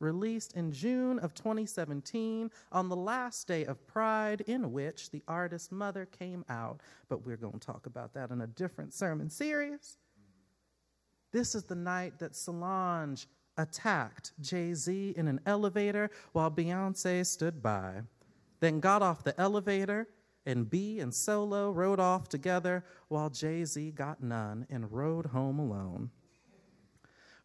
released 0.00 0.56
in 0.56 0.72
June 0.72 1.18
of 1.20 1.34
2017 1.34 2.50
on 2.72 2.88
the 2.88 2.96
last 2.96 3.46
day 3.46 3.64
of 3.64 3.86
Pride, 3.86 4.40
in 4.42 4.72
which 4.72 5.10
the 5.10 5.22
artist's 5.28 5.70
mother 5.70 6.06
came 6.06 6.44
out. 6.48 6.80
But 7.08 7.24
we're 7.24 7.36
going 7.36 7.60
to 7.60 7.66
talk 7.66 7.86
about 7.86 8.14
that 8.14 8.30
in 8.30 8.40
a 8.40 8.46
different 8.46 8.92
sermon 8.92 9.30
series. 9.30 9.98
This 11.32 11.54
is 11.54 11.64
the 11.64 11.76
night 11.76 12.18
that 12.18 12.34
Solange 12.34 13.26
attacked 13.56 14.32
Jay 14.40 14.74
Z 14.74 15.14
in 15.16 15.28
an 15.28 15.40
elevator 15.46 16.10
while 16.32 16.50
Beyonce 16.50 17.24
stood 17.24 17.62
by, 17.62 18.02
then 18.60 18.80
got 18.80 19.02
off 19.02 19.22
the 19.22 19.38
elevator. 19.40 20.08
And 20.46 20.70
B 20.70 21.00
and 21.00 21.14
Solo 21.14 21.70
rode 21.70 22.00
off 22.00 22.30
together 22.30 22.82
while 23.08 23.28
Jay 23.28 23.62
Z 23.66 23.90
got 23.90 24.22
none 24.22 24.66
and 24.70 24.90
rode 24.90 25.26
home 25.26 25.58
alone. 25.58 26.10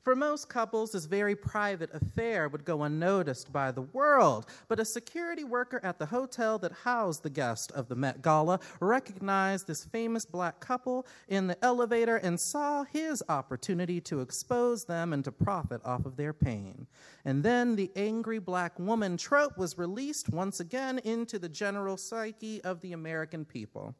For 0.05 0.15
most 0.15 0.49
couples, 0.49 0.91
this 0.91 1.05
very 1.05 1.35
private 1.35 1.89
affair 1.91 2.47
would 2.47 2.63
go 2.63 2.83
unnoticed 2.83 3.51
by 3.51 3.71
the 3.71 3.81
world, 3.81 4.45
but 4.67 4.79
a 4.79 4.85
security 4.85 5.43
worker 5.43 5.79
at 5.81 5.97
the 5.97 6.05
hotel 6.05 6.59
that 6.59 6.71
housed 6.83 7.23
the 7.23 7.31
guest 7.31 7.71
of 7.71 7.87
the 7.87 7.95
Met 7.95 8.21
Gala 8.21 8.59
recognized 8.79 9.65
this 9.65 9.83
famous 9.83 10.23
black 10.23 10.59
couple 10.59 11.07
in 11.27 11.47
the 11.47 11.57
elevator 11.65 12.17
and 12.17 12.39
saw 12.39 12.83
his 12.83 13.23
opportunity 13.29 13.99
to 14.01 14.21
expose 14.21 14.85
them 14.85 15.11
and 15.11 15.23
to 15.23 15.31
profit 15.31 15.81
off 15.83 16.05
of 16.05 16.17
their 16.17 16.33
pain. 16.33 16.85
And 17.25 17.43
then 17.43 17.75
the 17.75 17.89
angry 17.95 18.37
black 18.37 18.77
woman 18.77 19.17
trope 19.17 19.57
was 19.57 19.79
released 19.79 20.29
once 20.29 20.59
again 20.59 20.99
into 20.99 21.39
the 21.39 21.49
general 21.49 21.97
psyche 21.97 22.63
of 22.63 22.79
the 22.81 22.93
American 22.93 23.43
people. 23.43 23.95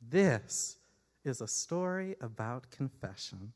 This 0.00 0.76
is 1.24 1.40
a 1.40 1.46
story 1.46 2.16
about 2.20 2.72
confession. 2.72 3.52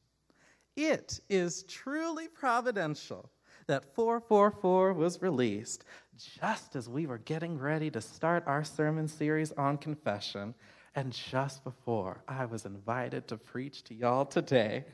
It 0.77 1.21
is 1.31 1.63
truly 1.63 2.29
providential 2.29 3.31
that 3.67 3.95
444 3.95 4.93
was 4.93 5.23
released 5.23 5.85
just 6.17 6.77
as 6.77 6.89
we 6.89 7.07
were 7.07 7.19
getting 7.19 7.59
ready 7.59 7.91
to 7.91 8.01
start 8.01 8.45
our 8.47 8.63
sermon 8.63 9.09
series 9.09 9.53
on 9.53 9.79
confession, 9.79 10.55
and 10.95 11.13
just 11.13 11.65
before 11.65 12.23
I 12.29 12.45
was 12.47 12.65
invited 12.65 13.27
to 13.29 13.37
preach 13.37 13.85
to 13.85 13.95
y'all 13.95 14.25
today. 14.25 14.85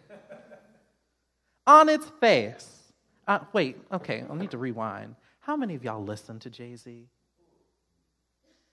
on 1.66 1.88
its 1.88 2.10
face, 2.20 2.92
uh, 3.28 3.40
wait, 3.52 3.76
okay, 3.92 4.24
I'll 4.28 4.36
need 4.36 4.50
to 4.52 4.58
rewind. 4.58 5.16
How 5.40 5.56
many 5.56 5.74
of 5.74 5.84
y'all 5.84 6.04
listen 6.04 6.38
to 6.40 6.50
Jay 6.50 6.76
Z? 6.76 7.08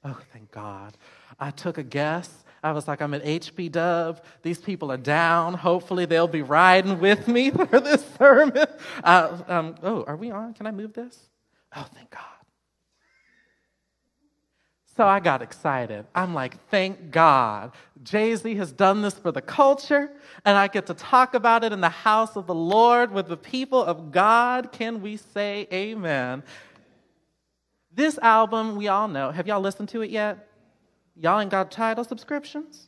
Oh, 0.03 0.17
thank 0.31 0.51
God. 0.51 0.97
I 1.39 1.51
took 1.51 1.77
a 1.77 1.83
guess. 1.83 2.43
I 2.63 2.71
was 2.71 2.87
like, 2.87 3.01
I'm 3.01 3.13
at 3.13 3.23
HP 3.23 3.71
Dub. 3.71 4.23
These 4.41 4.59
people 4.59 4.91
are 4.91 4.97
down. 4.97 5.53
Hopefully, 5.53 6.05
they'll 6.05 6.27
be 6.27 6.41
riding 6.41 6.99
with 6.99 7.27
me 7.27 7.51
for 7.51 7.65
this 7.65 8.05
sermon. 8.17 8.65
Uh, 9.03 9.37
um, 9.47 9.75
oh, 9.83 10.03
are 10.03 10.15
we 10.15 10.31
on? 10.31 10.53
Can 10.53 10.67
I 10.67 10.71
move 10.71 10.93
this? 10.93 11.17
Oh, 11.75 11.87
thank 11.93 12.09
God. 12.09 12.23
So 14.99 15.07
I 15.07 15.21
got 15.21 15.41
excited. 15.41 16.05
I'm 16.13 16.33
like, 16.33 16.57
thank 16.67 17.09
God. 17.09 17.71
Jay 18.03 18.35
Z 18.35 18.53
has 18.55 18.73
done 18.73 19.01
this 19.01 19.13
for 19.13 19.31
the 19.31 19.41
culture, 19.41 20.11
and 20.43 20.57
I 20.57 20.67
get 20.67 20.87
to 20.87 20.93
talk 20.93 21.35
about 21.35 21.63
it 21.63 21.71
in 21.71 21.79
the 21.79 21.87
house 21.87 22.35
of 22.35 22.47
the 22.47 22.53
Lord 22.53 23.13
with 23.13 23.29
the 23.29 23.37
people 23.37 23.81
of 23.81 24.11
God. 24.11 24.73
Can 24.73 25.01
we 25.01 25.15
say 25.15 25.69
amen? 25.71 26.43
This 27.99 28.17
album, 28.19 28.77
we 28.77 28.87
all 28.87 29.09
know. 29.09 29.29
Have 29.29 29.45
y'all 29.45 29.59
listened 29.59 29.89
to 29.89 29.99
it 29.99 30.09
yet? 30.09 30.47
Y'all 31.17 31.37
ain't 31.41 31.51
got 31.51 31.69
Tidal 31.69 32.05
subscriptions? 32.05 32.87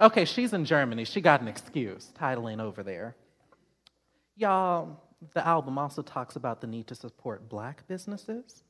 Okay, 0.00 0.24
she's 0.24 0.52
in 0.52 0.64
Germany. 0.64 1.04
She 1.04 1.20
got 1.20 1.40
an 1.40 1.48
excuse. 1.48 2.12
Tidal 2.14 2.48
ain't 2.48 2.60
over 2.60 2.84
there. 2.84 3.16
Y'all, 4.36 5.02
the 5.34 5.44
album 5.44 5.78
also 5.78 6.00
talks 6.02 6.36
about 6.36 6.60
the 6.60 6.68
need 6.68 6.86
to 6.86 6.94
support 6.94 7.48
black 7.48 7.88
businesses. 7.88 8.62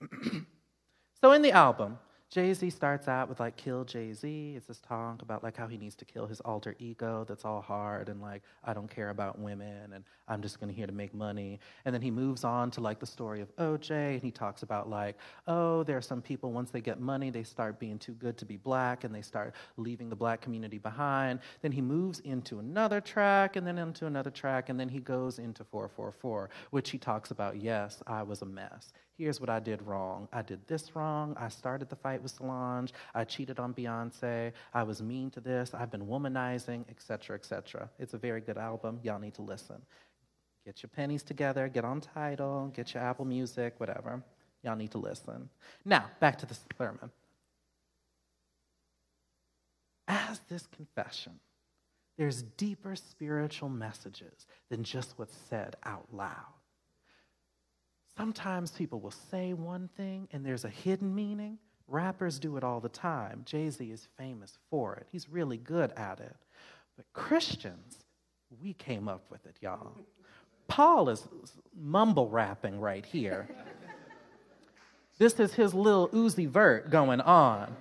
so 1.20 1.30
in 1.30 1.42
the 1.42 1.52
album, 1.52 2.00
Jay 2.32 2.54
Z 2.54 2.70
starts 2.70 3.08
out 3.08 3.28
with 3.28 3.40
like 3.40 3.56
kill 3.56 3.84
Jay 3.84 4.10
Z. 4.14 4.54
It's 4.56 4.64
this 4.64 4.80
talk 4.80 5.20
about 5.20 5.42
like 5.42 5.54
how 5.54 5.66
he 5.66 5.76
needs 5.76 5.94
to 5.96 6.06
kill 6.06 6.26
his 6.26 6.40
alter 6.40 6.74
ego 6.78 7.26
that's 7.28 7.44
all 7.44 7.60
hard 7.60 8.08
and 8.08 8.22
like 8.22 8.40
I 8.64 8.72
don't 8.72 8.88
care 8.88 9.10
about 9.10 9.38
women 9.38 9.92
and 9.92 10.02
I'm 10.26 10.40
just 10.40 10.58
gonna 10.58 10.72
here 10.72 10.86
to 10.86 10.94
make 10.94 11.12
money. 11.12 11.60
And 11.84 11.94
then 11.94 12.00
he 12.00 12.10
moves 12.10 12.42
on 12.42 12.70
to 12.70 12.80
like 12.80 13.00
the 13.00 13.04
story 13.04 13.42
of 13.42 13.54
OJ 13.56 14.14
and 14.14 14.22
he 14.22 14.30
talks 14.30 14.62
about 14.62 14.88
like, 14.88 15.18
oh, 15.46 15.82
there 15.82 15.98
are 15.98 16.02
some 16.02 16.22
people 16.22 16.52
once 16.52 16.70
they 16.70 16.80
get 16.80 16.98
money, 16.98 17.28
they 17.28 17.42
start 17.42 17.78
being 17.78 17.98
too 17.98 18.12
good 18.12 18.38
to 18.38 18.46
be 18.46 18.56
black 18.56 19.04
and 19.04 19.14
they 19.14 19.20
start 19.20 19.54
leaving 19.76 20.08
the 20.08 20.16
black 20.16 20.40
community 20.40 20.78
behind. 20.78 21.38
Then 21.60 21.72
he 21.72 21.82
moves 21.82 22.20
into 22.20 22.60
another 22.60 23.02
track 23.02 23.56
and 23.56 23.66
then 23.66 23.76
into 23.76 24.06
another 24.06 24.30
track 24.30 24.70
and 24.70 24.80
then 24.80 24.88
he 24.88 25.00
goes 25.00 25.38
into 25.38 25.64
444, 25.64 26.48
which 26.70 26.88
he 26.88 26.96
talks 26.96 27.30
about, 27.30 27.60
yes, 27.60 28.02
I 28.06 28.22
was 28.22 28.40
a 28.40 28.46
mess 28.46 28.90
here's 29.22 29.40
what 29.40 29.50
I 29.50 29.60
did 29.60 29.82
wrong. 29.82 30.28
I 30.32 30.42
did 30.42 30.66
this 30.66 30.96
wrong. 30.96 31.36
I 31.38 31.48
started 31.48 31.88
the 31.88 31.96
fight 31.96 32.21
with 32.22 32.32
Solange. 32.32 32.92
I 33.14 33.24
cheated 33.24 33.58
on 33.58 33.74
Beyonce. 33.74 34.52
I 34.72 34.82
was 34.82 35.02
mean 35.02 35.30
to 35.30 35.40
this. 35.40 35.74
I've 35.74 35.90
been 35.90 36.06
womanizing, 36.06 36.84
etc., 36.88 37.36
etc. 37.36 37.90
It's 37.98 38.14
a 38.14 38.18
very 38.18 38.40
good 38.40 38.58
album. 38.58 39.00
Y'all 39.02 39.18
need 39.18 39.34
to 39.34 39.42
listen. 39.42 39.82
Get 40.64 40.82
your 40.82 40.90
pennies 40.90 41.22
together, 41.22 41.68
get 41.68 41.84
on 41.84 42.00
Tidal, 42.00 42.68
get 42.74 42.94
your 42.94 43.02
Apple 43.02 43.24
Music, 43.24 43.74
whatever. 43.78 44.22
Y'all 44.62 44.76
need 44.76 44.92
to 44.92 44.98
listen. 44.98 45.48
Now, 45.84 46.06
back 46.20 46.38
to 46.38 46.46
the 46.46 46.56
sermon. 46.78 47.10
As 50.06 50.40
this 50.48 50.66
confession, 50.66 51.40
there's 52.16 52.42
deeper 52.42 52.94
spiritual 52.94 53.68
messages 53.68 54.46
than 54.70 54.84
just 54.84 55.14
what's 55.16 55.36
said 55.48 55.76
out 55.84 56.06
loud. 56.12 56.54
Sometimes 58.16 58.70
people 58.70 59.00
will 59.00 59.14
say 59.30 59.54
one 59.54 59.88
thing 59.96 60.28
and 60.32 60.44
there's 60.44 60.64
a 60.64 60.68
hidden 60.68 61.14
meaning. 61.14 61.58
Rappers 61.92 62.38
do 62.38 62.56
it 62.56 62.64
all 62.64 62.80
the 62.80 62.88
time. 62.88 63.42
Jay 63.44 63.68
Z 63.68 63.84
is 63.84 64.08
famous 64.16 64.56
for 64.70 64.94
it, 64.94 65.06
he's 65.12 65.28
really 65.28 65.58
good 65.58 65.92
at 65.92 66.20
it. 66.20 66.36
But 66.96 67.04
Christians, 67.12 67.98
we 68.62 68.72
came 68.72 69.08
up 69.08 69.24
with 69.30 69.44
it, 69.46 69.56
y'all. 69.60 69.92
Paul 70.68 71.10
is 71.10 71.28
mumble 71.78 72.30
rapping 72.30 72.80
right 72.80 73.04
here. 73.04 73.46
this 75.18 75.38
is 75.38 75.52
his 75.52 75.74
Lil 75.74 76.08
Uzi 76.08 76.48
Vert 76.48 76.90
going 76.90 77.20
on. 77.20 77.76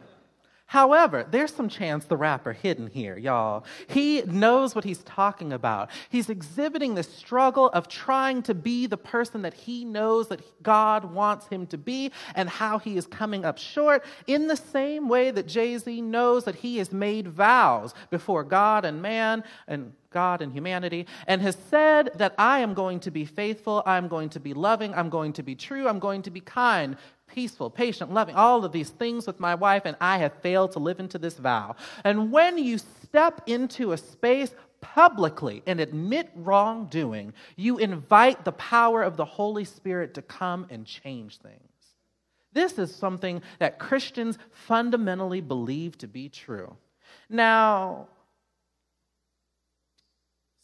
However, 0.72 1.26
there's 1.30 1.54
some 1.54 1.68
Chance 1.68 2.06
the 2.06 2.16
Rapper 2.16 2.54
hidden 2.54 2.88
here, 2.88 3.18
y'all. 3.18 3.66
He 3.90 4.22
knows 4.22 4.74
what 4.74 4.86
he's 4.86 5.04
talking 5.04 5.52
about. 5.52 5.90
He's 6.10 6.30
exhibiting 6.30 6.96
the 6.96 7.04
struggle 7.04 7.68
of 7.74 7.90
trying 7.90 8.42
to 8.44 8.54
be 8.54 8.88
the 8.88 8.96
person 8.96 9.42
that 9.42 9.54
he 9.54 9.84
knows 9.84 10.30
that 10.30 10.40
God 10.64 11.04
wants 11.04 11.48
him 11.48 11.68
to 11.68 11.78
be 11.78 12.14
and 12.36 12.48
how 12.48 12.80
he 12.80 12.96
is 12.96 13.06
coming 13.06 13.44
up 13.44 13.58
short 13.58 14.06
in 14.28 14.48
the 14.48 14.56
same 14.56 15.10
way 15.10 15.30
that 15.32 15.46
Jay-Z 15.46 16.00
knows 16.00 16.46
that 16.46 16.56
he 16.56 16.78
has 16.78 16.94
made 16.94 17.28
vows 17.28 17.94
before 18.10 18.46
God 18.46 18.86
and 18.86 19.02
man 19.02 19.44
and 19.68 19.92
God 20.12 20.42
and 20.42 20.52
humanity, 20.52 21.08
and 21.26 21.42
has 21.42 21.58
said 21.70 22.12
that 22.16 22.36
I 22.38 22.60
am 22.60 22.74
going 22.74 23.00
to 23.02 23.12
be 23.12 23.24
faithful, 23.24 23.82
I'm 23.86 24.10
going 24.10 24.30
to 24.30 24.42
be 24.42 24.54
loving, 24.54 24.94
I'm 24.94 25.10
going 25.10 25.32
to 25.34 25.44
be 25.44 25.56
true, 25.56 25.88
I'm 25.88 26.00
going 26.00 26.22
to 26.24 26.30
be 26.30 26.42
kind, 26.42 26.98
peaceful, 27.34 27.70
patient, 27.70 28.14
loving, 28.14 28.36
all 28.36 28.66
of 28.66 28.72
these 28.72 28.90
things 28.90 29.26
with 29.26 29.40
my 29.40 29.56
wife, 29.56 29.84
and 29.86 29.96
I 30.02 30.18
have 30.18 30.42
failed 30.42 30.74
to 30.74 30.80
live 30.80 31.00
into 31.00 31.18
this 31.18 31.38
vow. 31.38 31.76
And 32.04 32.32
when 32.32 32.58
you 32.58 32.78
step 32.78 33.42
into 33.48 33.92
a 33.92 33.98
space 33.98 34.52
publicly 34.82 35.64
and 35.66 35.80
admit 35.80 36.30
wrongdoing, 36.36 37.34
you 37.56 37.78
invite 37.78 38.44
the 38.44 38.52
power 38.52 39.02
of 39.04 39.16
the 39.18 39.26
Holy 39.26 39.64
Spirit 39.64 40.14
to 40.16 40.22
come 40.22 40.68
and 40.70 40.86
change 40.86 41.38
things. 41.38 41.58
This 42.54 42.78
is 42.78 42.94
something 42.94 43.42
that 43.60 43.80
Christians 43.80 44.38
fundamentally 44.52 45.40
believe 45.40 45.98
to 46.00 46.08
be 46.08 46.28
true. 46.28 46.76
Now, 47.30 48.10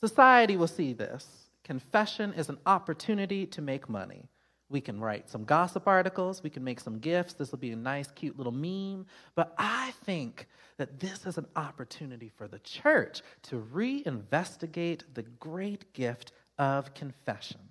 society 0.02 0.58
will 0.58 0.68
see 0.68 0.94
this. 0.94 1.26
Confession 1.64 2.34
is 2.34 2.50
an 2.50 2.58
opportunity 2.66 3.46
to 3.46 3.62
make 3.62 3.88
money. 3.88 4.30
We 4.70 4.82
can 4.82 5.00
write 5.00 5.30
some 5.30 5.46
gossip 5.46 5.88
articles, 5.88 6.44
we 6.44 6.50
can 6.50 6.64
make 6.64 6.80
some 6.80 7.00
gifts. 7.00 7.34
This 7.34 7.52
will 7.52 7.60
be 7.60 7.72
a 7.72 7.76
nice, 7.76 8.12
cute 8.12 8.38
little 8.38 8.52
meme. 8.52 9.06
But 9.36 9.54
I 9.58 9.92
think 10.04 10.48
that 10.78 11.00
this 11.00 11.26
is 11.26 11.38
an 11.38 11.48
opportunity 11.56 12.30
for 12.36 12.48
the 12.48 12.60
church 12.60 13.22
to 13.44 13.66
reinvestigate 13.74 15.04
the 15.14 15.24
great 15.24 15.94
gift 15.94 16.34
of 16.58 16.94
confession. 16.94 17.62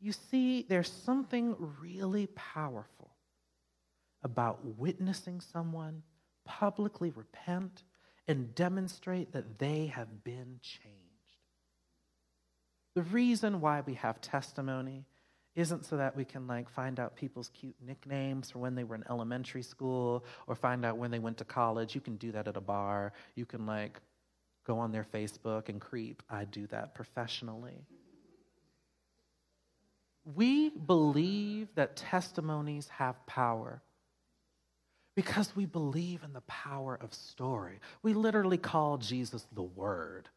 You 0.00 0.12
see, 0.12 0.66
there's 0.68 0.92
something 0.92 1.56
really 1.80 2.26
powerful 2.34 3.16
about 4.22 4.64
witnessing 4.78 5.40
someone 5.40 6.02
publicly 6.44 7.10
repent 7.10 7.84
and 8.28 8.54
demonstrate 8.54 9.32
that 9.32 9.58
they 9.58 9.86
have 9.86 10.22
been 10.24 10.58
changed. 10.60 10.94
The 12.94 13.02
reason 13.02 13.60
why 13.60 13.80
we 13.80 13.94
have 13.94 14.20
testimony 14.20 15.06
isn't 15.54 15.84
so 15.84 15.96
that 15.96 16.16
we 16.16 16.24
can 16.24 16.46
like 16.46 16.68
find 16.68 16.98
out 16.98 17.14
people's 17.14 17.50
cute 17.50 17.76
nicknames 17.86 18.50
for 18.50 18.58
when 18.58 18.74
they 18.74 18.84
were 18.84 18.96
in 18.96 19.04
elementary 19.08 19.62
school 19.62 20.24
or 20.46 20.54
find 20.54 20.84
out 20.84 20.96
when 20.96 21.10
they 21.10 21.18
went 21.18 21.38
to 21.38 21.44
college. 21.44 21.94
You 21.94 22.00
can 22.00 22.16
do 22.16 22.32
that 22.32 22.48
at 22.48 22.56
a 22.56 22.60
bar. 22.60 23.12
You 23.34 23.46
can 23.46 23.66
like 23.66 24.00
go 24.66 24.78
on 24.78 24.92
their 24.92 25.04
Facebook 25.04 25.68
and 25.68 25.80
creep. 25.80 26.22
I 26.28 26.44
do 26.44 26.66
that 26.68 26.94
professionally. 26.94 27.86
We 30.24 30.70
believe 30.70 31.68
that 31.74 31.96
testimonies 31.96 32.88
have 32.88 33.26
power 33.26 33.82
because 35.14 35.54
we 35.54 35.66
believe 35.66 36.22
in 36.24 36.32
the 36.32 36.40
power 36.42 36.98
of 37.00 37.14
story. 37.14 37.78
We 38.02 38.14
literally 38.14 38.58
call 38.58 38.98
Jesus 38.98 39.46
the 39.52 39.62
Word. 39.62 40.28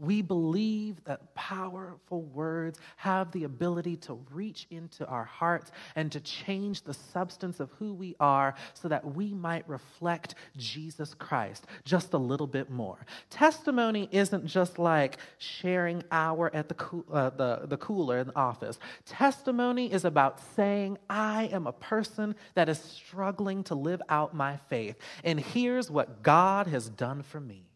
We 0.00 0.22
believe 0.22 1.04
that 1.04 1.34
powerful 1.34 2.22
words 2.22 2.78
have 2.96 3.30
the 3.32 3.44
ability 3.44 3.96
to 3.98 4.18
reach 4.32 4.66
into 4.70 5.06
our 5.06 5.24
hearts 5.24 5.70
and 5.94 6.10
to 6.12 6.20
change 6.20 6.82
the 6.82 6.94
substance 6.94 7.60
of 7.60 7.70
who 7.72 7.92
we 7.92 8.16
are 8.18 8.54
so 8.72 8.88
that 8.88 9.14
we 9.14 9.34
might 9.34 9.68
reflect 9.68 10.36
Jesus 10.56 11.12
Christ 11.12 11.66
just 11.84 12.14
a 12.14 12.18
little 12.18 12.46
bit 12.46 12.70
more. 12.70 13.04
Testimony 13.28 14.08
isn't 14.10 14.46
just 14.46 14.78
like 14.78 15.18
sharing 15.36 16.02
hour 16.10 16.50
at 16.54 16.70
the, 16.70 17.02
uh, 17.12 17.28
the, 17.30 17.66
the 17.66 17.76
cooler 17.76 18.18
in 18.18 18.28
the 18.28 18.36
office. 18.36 18.78
Testimony 19.04 19.92
is 19.92 20.06
about 20.06 20.40
saying, 20.56 20.96
I 21.10 21.50
am 21.52 21.66
a 21.66 21.72
person 21.72 22.34
that 22.54 22.70
is 22.70 22.78
struggling 22.78 23.64
to 23.64 23.74
live 23.74 24.00
out 24.08 24.34
my 24.34 24.56
faith, 24.70 24.96
and 25.24 25.38
here's 25.38 25.90
what 25.90 26.22
God 26.22 26.66
has 26.68 26.88
done 26.88 27.22
for 27.22 27.40
me. 27.40 27.69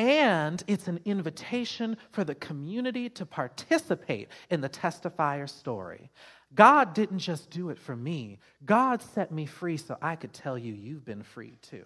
And 0.00 0.64
it's 0.66 0.88
an 0.88 0.98
invitation 1.04 1.98
for 2.10 2.24
the 2.24 2.34
community 2.34 3.10
to 3.10 3.26
participate 3.26 4.30
in 4.48 4.62
the 4.62 4.68
testifier 4.70 5.46
story. 5.46 6.10
God 6.54 6.94
didn't 6.94 7.18
just 7.18 7.50
do 7.50 7.68
it 7.68 7.78
for 7.78 7.94
me, 7.94 8.38
God 8.64 9.02
set 9.02 9.30
me 9.30 9.44
free 9.44 9.76
so 9.76 9.98
I 10.00 10.16
could 10.16 10.32
tell 10.32 10.56
you 10.56 10.72
you've 10.72 11.04
been 11.04 11.22
free 11.22 11.58
too. 11.60 11.84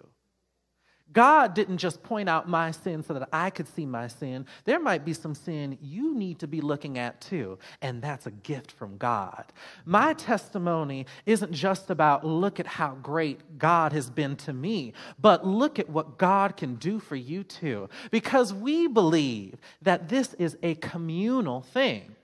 God 1.13 1.53
didn't 1.53 1.77
just 1.77 2.03
point 2.03 2.27
out 2.27 2.49
my 2.49 2.71
sin 2.71 3.03
so 3.03 3.13
that 3.13 3.29
I 3.31 3.49
could 3.49 3.67
see 3.67 3.85
my 3.85 4.07
sin. 4.07 4.45
There 4.65 4.79
might 4.79 5.05
be 5.05 5.13
some 5.13 5.35
sin 5.35 5.77
you 5.81 6.13
need 6.15 6.39
to 6.39 6.47
be 6.47 6.61
looking 6.61 6.97
at 6.97 7.21
too, 7.21 7.57
and 7.81 8.01
that's 8.01 8.25
a 8.25 8.31
gift 8.31 8.71
from 8.71 8.97
God. 8.97 9.45
My 9.85 10.13
testimony 10.13 11.05
isn't 11.25 11.53
just 11.53 11.89
about 11.89 12.25
look 12.25 12.59
at 12.59 12.67
how 12.67 12.95
great 13.01 13.57
God 13.57 13.93
has 13.93 14.09
been 14.09 14.35
to 14.37 14.53
me, 14.53 14.93
but 15.19 15.45
look 15.45 15.79
at 15.79 15.89
what 15.89 16.17
God 16.17 16.57
can 16.57 16.75
do 16.75 16.99
for 16.99 17.15
you 17.15 17.43
too, 17.43 17.87
because 18.11 18.53
we 18.53 18.87
believe 18.87 19.55
that 19.83 20.09
this 20.09 20.33
is 20.33 20.57
a 20.63 20.75
communal 20.75 21.61
thing. 21.61 22.15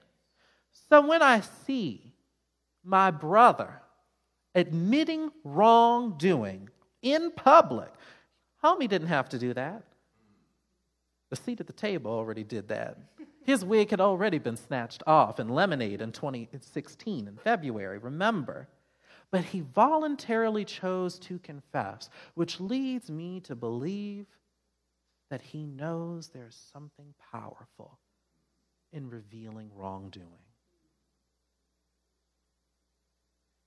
So 0.89 1.06
when 1.06 1.22
I 1.22 1.41
see 1.65 2.13
my 2.84 3.12
brother 3.12 3.82
admitting 4.54 5.32
wrongdoing 5.46 6.70
in 7.02 7.32
public, 7.32 7.89
Homie 8.63 8.88
didn't 8.88 9.08
have 9.08 9.30
to 9.30 9.39
do 9.39 9.54
that. 9.54 9.84
The 11.30 11.36
seat 11.36 11.60
at 11.60 11.67
the 11.67 11.74
table 11.74 12.12
already 12.12 12.43
did 12.43 12.67
that. 12.67 12.97
His 13.43 13.65
wig 13.65 13.89
had 13.89 14.02
already 14.02 14.38
been 14.38 14.58
snatched 14.58 15.02
off 15.08 15.39
in 15.39 15.50
Lemonade 15.50 16.02
in 16.02 16.12
2016 16.12 17.28
in 17.28 17.38
February, 17.38 17.97
remember. 17.97 18.67
But 19.32 19.45
he 19.45 19.62
voluntarily 19.62 20.65
chose 20.65 21.17
to 21.19 21.39
confess, 21.39 22.10
which 22.36 22.60
leads 22.60 23.10
me 23.10 23.39
to 23.41 23.56
believe 23.56 24.28
that 25.30 25.41
he 25.41 25.65
knows 25.65 26.28
there's 26.28 26.60
something 26.74 27.13
powerful 27.32 27.97
in 28.91 29.10
revealing 29.10 29.71
wrongdoing. 29.74 30.28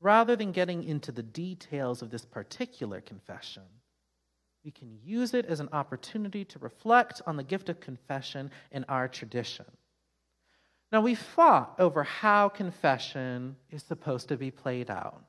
Rather 0.00 0.36
than 0.36 0.52
getting 0.52 0.84
into 0.84 1.10
the 1.10 1.22
details 1.22 2.02
of 2.02 2.10
this 2.10 2.26
particular 2.26 3.00
confession, 3.00 3.62
we 4.64 4.70
can 4.70 4.98
use 5.04 5.34
it 5.34 5.44
as 5.46 5.60
an 5.60 5.68
opportunity 5.72 6.44
to 6.46 6.58
reflect 6.58 7.20
on 7.26 7.36
the 7.36 7.42
gift 7.42 7.68
of 7.68 7.80
confession 7.80 8.50
in 8.72 8.84
our 8.88 9.06
tradition. 9.06 9.66
Now, 10.90 11.02
we 11.02 11.14
fought 11.14 11.74
over 11.78 12.02
how 12.02 12.48
confession 12.48 13.56
is 13.70 13.82
supposed 13.82 14.28
to 14.28 14.36
be 14.36 14.50
played 14.50 14.90
out. 14.90 15.22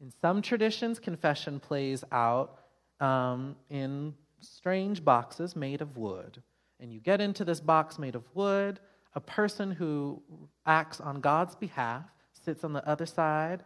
In 0.00 0.10
some 0.22 0.40
traditions, 0.40 0.98
confession 0.98 1.60
plays 1.60 2.04
out 2.10 2.58
um, 3.00 3.56
in 3.70 4.14
strange 4.40 5.04
boxes 5.04 5.56
made 5.56 5.82
of 5.82 5.96
wood. 5.96 6.42
And 6.80 6.92
you 6.92 7.00
get 7.00 7.20
into 7.20 7.44
this 7.44 7.60
box 7.60 7.98
made 7.98 8.14
of 8.14 8.24
wood, 8.34 8.80
a 9.14 9.20
person 9.20 9.70
who 9.70 10.22
acts 10.66 11.00
on 11.00 11.20
God's 11.20 11.54
behalf 11.54 12.04
sits 12.32 12.64
on 12.64 12.72
the 12.72 12.86
other 12.88 13.06
side, 13.06 13.62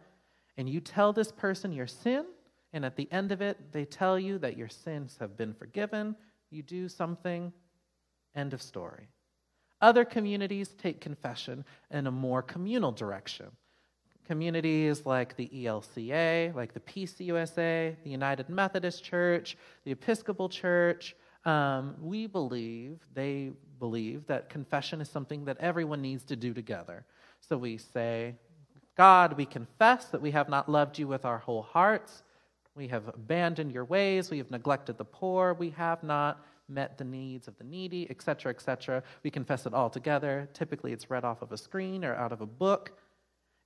and 0.57 0.69
you 0.69 0.79
tell 0.79 1.13
this 1.13 1.31
person 1.31 1.71
your 1.71 1.87
sin 1.87 2.25
and 2.73 2.85
at 2.85 2.95
the 2.95 3.11
end 3.11 3.31
of 3.31 3.41
it, 3.41 3.71
they 3.71 3.85
tell 3.85 4.19
you 4.19 4.37
that 4.39 4.57
your 4.57 4.69
sins 4.69 5.17
have 5.19 5.35
been 5.35 5.53
forgiven. 5.53 6.15
You 6.51 6.61
do 6.61 6.87
something, 6.87 7.51
end 8.35 8.53
of 8.53 8.61
story. 8.61 9.07
Other 9.81 10.05
communities 10.05 10.69
take 10.69 10.99
confession 10.99 11.63
in 11.89 12.07
a 12.07 12.11
more 12.11 12.41
communal 12.41 12.91
direction. 12.91 13.47
Communities 14.25 15.05
like 15.05 15.35
the 15.35 15.49
ELCA, 15.53 16.53
like 16.53 16.73
the 16.73 16.79
PCUSA, 16.81 17.95
the 18.03 18.09
United 18.09 18.49
Methodist 18.49 19.03
Church, 19.03 19.57
the 19.85 19.91
Episcopal 19.91 20.49
Church, 20.49 21.15
um, 21.45 21.95
we 22.01 22.27
believe, 22.27 22.99
they 23.13 23.51
believe, 23.79 24.27
that 24.27 24.49
confession 24.49 25.01
is 25.01 25.09
something 25.09 25.45
that 25.45 25.57
everyone 25.59 26.01
needs 26.01 26.23
to 26.25 26.35
do 26.35 26.53
together. 26.53 27.05
So 27.39 27.57
we 27.57 27.77
say, 27.77 28.35
God, 28.97 29.37
we 29.37 29.45
confess 29.45 30.05
that 30.05 30.21
we 30.21 30.31
have 30.31 30.49
not 30.49 30.67
loved 30.67 30.99
you 30.99 31.07
with 31.07 31.23
our 31.25 31.37
whole 31.37 31.61
hearts. 31.61 32.23
We 32.79 32.87
have 32.87 33.09
abandoned 33.09 33.73
your 33.73 33.83
ways. 33.83 34.31
We 34.31 34.37
have 34.37 34.51
neglected 34.51 34.97
the 34.97 35.03
poor. 35.03 35.53
We 35.53 35.71
have 35.71 36.01
not 36.01 36.45
met 36.69 36.97
the 36.97 37.03
needs 37.03 37.49
of 37.49 37.57
the 37.57 37.65
needy, 37.65 38.09
etc., 38.09 38.53
etc. 38.53 39.03
We 39.21 39.29
confess 39.29 39.65
it 39.65 39.73
all 39.73 39.89
together. 39.89 40.47
Typically, 40.53 40.93
it's 40.93 41.09
read 41.09 41.25
off 41.25 41.41
of 41.41 41.51
a 41.51 41.57
screen 41.57 42.05
or 42.05 42.15
out 42.15 42.31
of 42.31 42.39
a 42.39 42.45
book. 42.45 42.93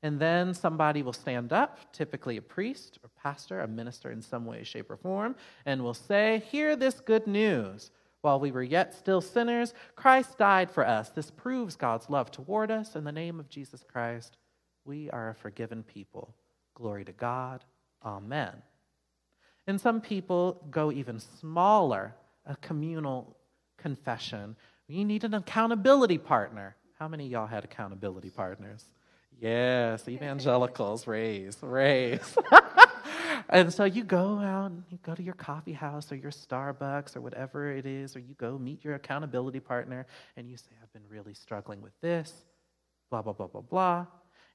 And 0.02 0.20
then 0.20 0.56
somebody 0.56 1.04
will 1.04 1.14
stand 1.14 1.54
up, 1.54 1.94
typically 1.94 2.38
a 2.38 2.42
priest 2.42 2.98
or 3.04 3.12
pastor, 3.22 3.60
a 3.60 3.68
minister 3.68 4.10
in 4.10 4.24
some 4.24 4.48
way, 4.48 4.64
shape, 4.64 4.90
or 4.90 4.98
form, 4.98 5.36
and 5.68 5.84
will 5.84 5.94
say, 5.94 6.42
Hear 6.50 6.76
this 6.76 7.00
good 7.00 7.28
news. 7.28 7.92
While 8.22 8.40
we 8.40 8.52
were 8.52 8.64
yet 8.64 8.96
still 8.96 9.22
sinners, 9.22 9.76
Christ 9.96 10.40
died 10.40 10.72
for 10.72 10.88
us. 10.88 11.10
This 11.10 11.30
proves 11.30 11.76
God's 11.76 12.10
love 12.10 12.32
toward 12.32 12.72
us. 12.72 12.96
In 12.96 13.04
the 13.04 13.12
name 13.12 13.40
of 13.40 13.48
Jesus 13.48 13.84
Christ, 13.84 14.38
we 14.86 15.12
are 15.12 15.30
a 15.30 15.36
forgiven 15.36 15.84
people. 15.84 16.34
Glory 16.74 17.06
to 17.06 17.12
God. 17.12 17.64
Amen. 18.04 18.64
And 19.68 19.80
some 19.80 20.02
people 20.02 20.66
go 20.70 20.92
even 20.92 21.20
smaller, 21.20 22.16
a 22.46 22.56
communal 22.58 23.38
confession. 23.78 24.56
You 24.88 25.06
need 25.06 25.24
an 25.24 25.34
accountability 25.34 26.18
partner. 26.18 26.76
How 27.00 27.08
many 27.08 27.28
y'all 27.28 27.48
had 27.48 27.64
accountability 27.64 28.30
partners? 28.30 28.86
Yes, 29.40 30.08
evangelicals, 30.08 31.08
raise, 31.08 31.58
raise. 31.62 32.38
and 33.50 33.74
so 33.74 33.84
you 33.84 34.04
go 34.04 34.40
out, 34.40 34.72
and 34.72 34.84
you 34.90 35.00
go 35.04 35.16
to 35.16 35.24
your 35.24 35.34
coffee 35.34 35.74
house 35.74 36.12
or 36.12 36.16
your 36.16 36.32
Starbucks 36.32 37.16
or 37.16 37.22
whatever 37.22 37.72
it 37.72 37.86
is, 37.86 38.16
or 38.16 38.20
you 38.20 38.36
go 38.36 38.58
meet 38.58 38.84
your 38.84 38.96
accountability 38.96 39.60
partner 39.60 40.06
and 40.38 40.50
you 40.50 40.58
say, 40.58 40.72
I've 40.82 40.94
been 40.94 41.08
really 41.10 41.34
struggling 41.34 41.82
with 41.82 41.94
this, 42.02 42.32
blah, 43.10 43.22
blah, 43.22 43.34
blah, 43.34 43.48
blah, 43.48 43.62
blah. 43.62 44.06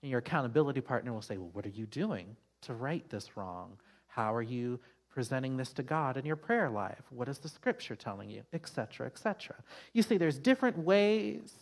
And 0.03 0.11
your 0.11 0.21
accountability 0.21 0.81
partner 0.81 1.13
will 1.13 1.23
say, 1.23 1.37
Well, 1.39 1.51
what 1.53 1.67
are 1.67 1.71
you 1.71 1.87
doing 1.87 2.37
to 2.63 2.75
right 2.75 3.09
this 3.11 3.37
wrong? 3.37 3.79
How 4.07 4.35
are 4.35 4.43
you 4.43 4.81
presenting 5.19 5.57
this 5.57 5.73
to 5.73 5.83
God 5.83 6.17
in 6.17 6.25
your 6.25 6.37
prayer 6.37 6.71
life? 6.71 7.03
What 7.11 7.29
is 7.29 7.39
the 7.39 7.49
scripture 7.49 7.97
telling 7.97 8.31
you? 8.31 8.45
Etc., 8.53 9.05
etc. 9.05 9.57
You 9.93 10.05
see, 10.05 10.17
there's 10.17 10.39
different 10.39 10.79
ways 10.79 11.53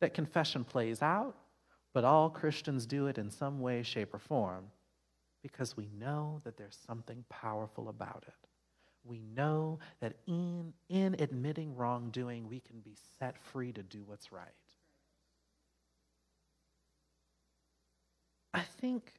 that 0.00 0.14
confession 0.14 0.64
plays 0.64 1.02
out, 1.02 1.36
but 1.92 2.04
all 2.04 2.30
Christians 2.30 2.86
do 2.86 3.06
it 3.08 3.18
in 3.18 3.30
some 3.30 3.60
way, 3.60 3.82
shape, 3.82 4.14
or 4.14 4.18
form 4.18 4.70
because 5.42 5.76
we 5.76 5.90
know 6.00 6.40
that 6.44 6.56
there's 6.56 6.78
something 6.86 7.26
powerful 7.28 7.90
about 7.90 8.24
it. 8.26 8.48
We 9.04 9.20
know 9.36 9.80
that 10.00 10.14
in, 10.26 10.72
in 10.88 11.14
admitting 11.18 11.76
wrongdoing, 11.76 12.48
we 12.48 12.60
can 12.60 12.80
be 12.80 12.96
set 13.18 13.36
free 13.36 13.70
to 13.72 13.82
do 13.82 14.02
what's 14.06 14.32
right. 14.32 14.48
I 18.54 18.62
think 18.62 19.12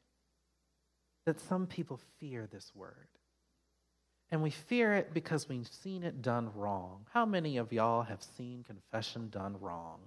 that 1.28 1.40
some 1.40 1.68
people 1.68 2.00
fear 2.20 2.48
this 2.52 2.72
word. 2.74 3.10
And 4.32 4.42
we 4.42 4.50
fear 4.50 4.94
it 4.96 5.14
because 5.14 5.48
we've 5.48 5.68
seen 5.68 6.04
it 6.04 6.22
done 6.22 6.50
wrong. 6.56 7.06
How 7.12 7.26
many 7.26 7.58
of 7.58 7.72
y'all 7.72 8.02
have 8.02 8.24
seen 8.38 8.64
confession 8.64 9.30
done 9.30 9.56
wrong? 9.60 10.00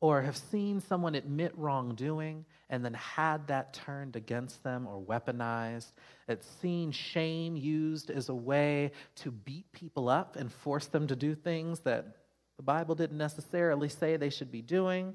Or 0.00 0.22
have 0.22 0.38
seen 0.38 0.80
someone 0.80 1.14
admit 1.14 1.52
wrongdoing 1.58 2.46
and 2.70 2.82
then 2.82 2.94
had 2.94 3.48
that 3.48 3.74
turned 3.74 4.16
against 4.16 4.62
them 4.64 4.86
or 4.86 4.98
weaponized? 4.98 5.92
It's 6.26 6.48
seen 6.62 6.90
shame 6.90 7.54
used 7.54 8.10
as 8.10 8.30
a 8.30 8.34
way 8.34 8.92
to 9.16 9.30
beat 9.30 9.70
people 9.72 10.08
up 10.08 10.36
and 10.36 10.50
force 10.50 10.86
them 10.86 11.06
to 11.08 11.16
do 11.16 11.34
things 11.34 11.80
that 11.80 12.16
the 12.56 12.62
Bible 12.62 12.94
didn't 12.94 13.18
necessarily 13.18 13.90
say 13.90 14.16
they 14.16 14.30
should 14.30 14.50
be 14.50 14.62
doing. 14.62 15.14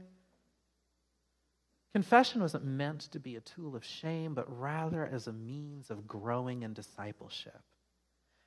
Confession 1.93 2.41
wasn't 2.41 2.65
meant 2.65 3.01
to 3.01 3.19
be 3.19 3.35
a 3.35 3.41
tool 3.41 3.75
of 3.75 3.83
shame, 3.83 4.35
but 4.35 4.59
rather 4.59 5.05
as 5.05 5.27
a 5.27 5.33
means 5.33 5.89
of 5.89 6.07
growing 6.07 6.61
in 6.61 6.73
discipleship. 6.73 7.61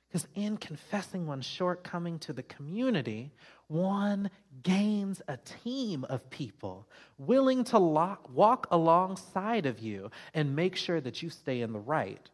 Because 0.09 0.27
in 0.33 0.57
confessing 0.57 1.27
one's 1.27 1.45
shortcoming 1.45 2.17
to 2.19 2.33
the 2.33 2.43
community, 2.43 3.31
one 3.67 4.31
gains 4.63 5.21
a 5.27 5.37
team 5.37 6.03
of 6.05 6.27
people 6.31 6.87
willing 7.19 7.63
to 7.65 7.77
lock, 7.77 8.27
walk 8.33 8.67
alongside 8.71 9.67
of 9.67 9.77
you 9.77 10.09
and 10.33 10.55
make 10.55 10.75
sure 10.75 10.99
that 10.99 11.21
you 11.21 11.29
stay 11.29 11.61
in 11.61 11.73
the 11.73 11.79
right. 11.79 12.27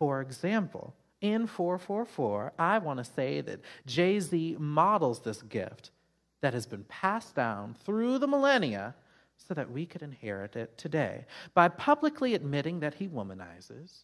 For 0.00 0.20
example, 0.20 0.92
in 1.20 1.46
444, 1.46 2.54
I 2.58 2.78
want 2.78 2.98
to 2.98 3.04
say 3.04 3.40
that 3.40 3.60
Jay 3.86 4.18
Z 4.18 4.56
models 4.58 5.20
this 5.20 5.40
gift 5.42 5.92
that 6.40 6.52
has 6.52 6.66
been 6.66 6.82
passed 6.84 7.36
down 7.36 7.76
through 7.84 8.18
the 8.18 8.26
millennia 8.26 8.96
so 9.36 9.54
that 9.54 9.70
we 9.70 9.86
could 9.86 10.02
inherit 10.02 10.56
it 10.56 10.76
today 10.76 11.26
by 11.54 11.68
publicly 11.68 12.34
admitting 12.34 12.80
that 12.80 12.94
he 12.94 13.06
womanizes 13.06 14.02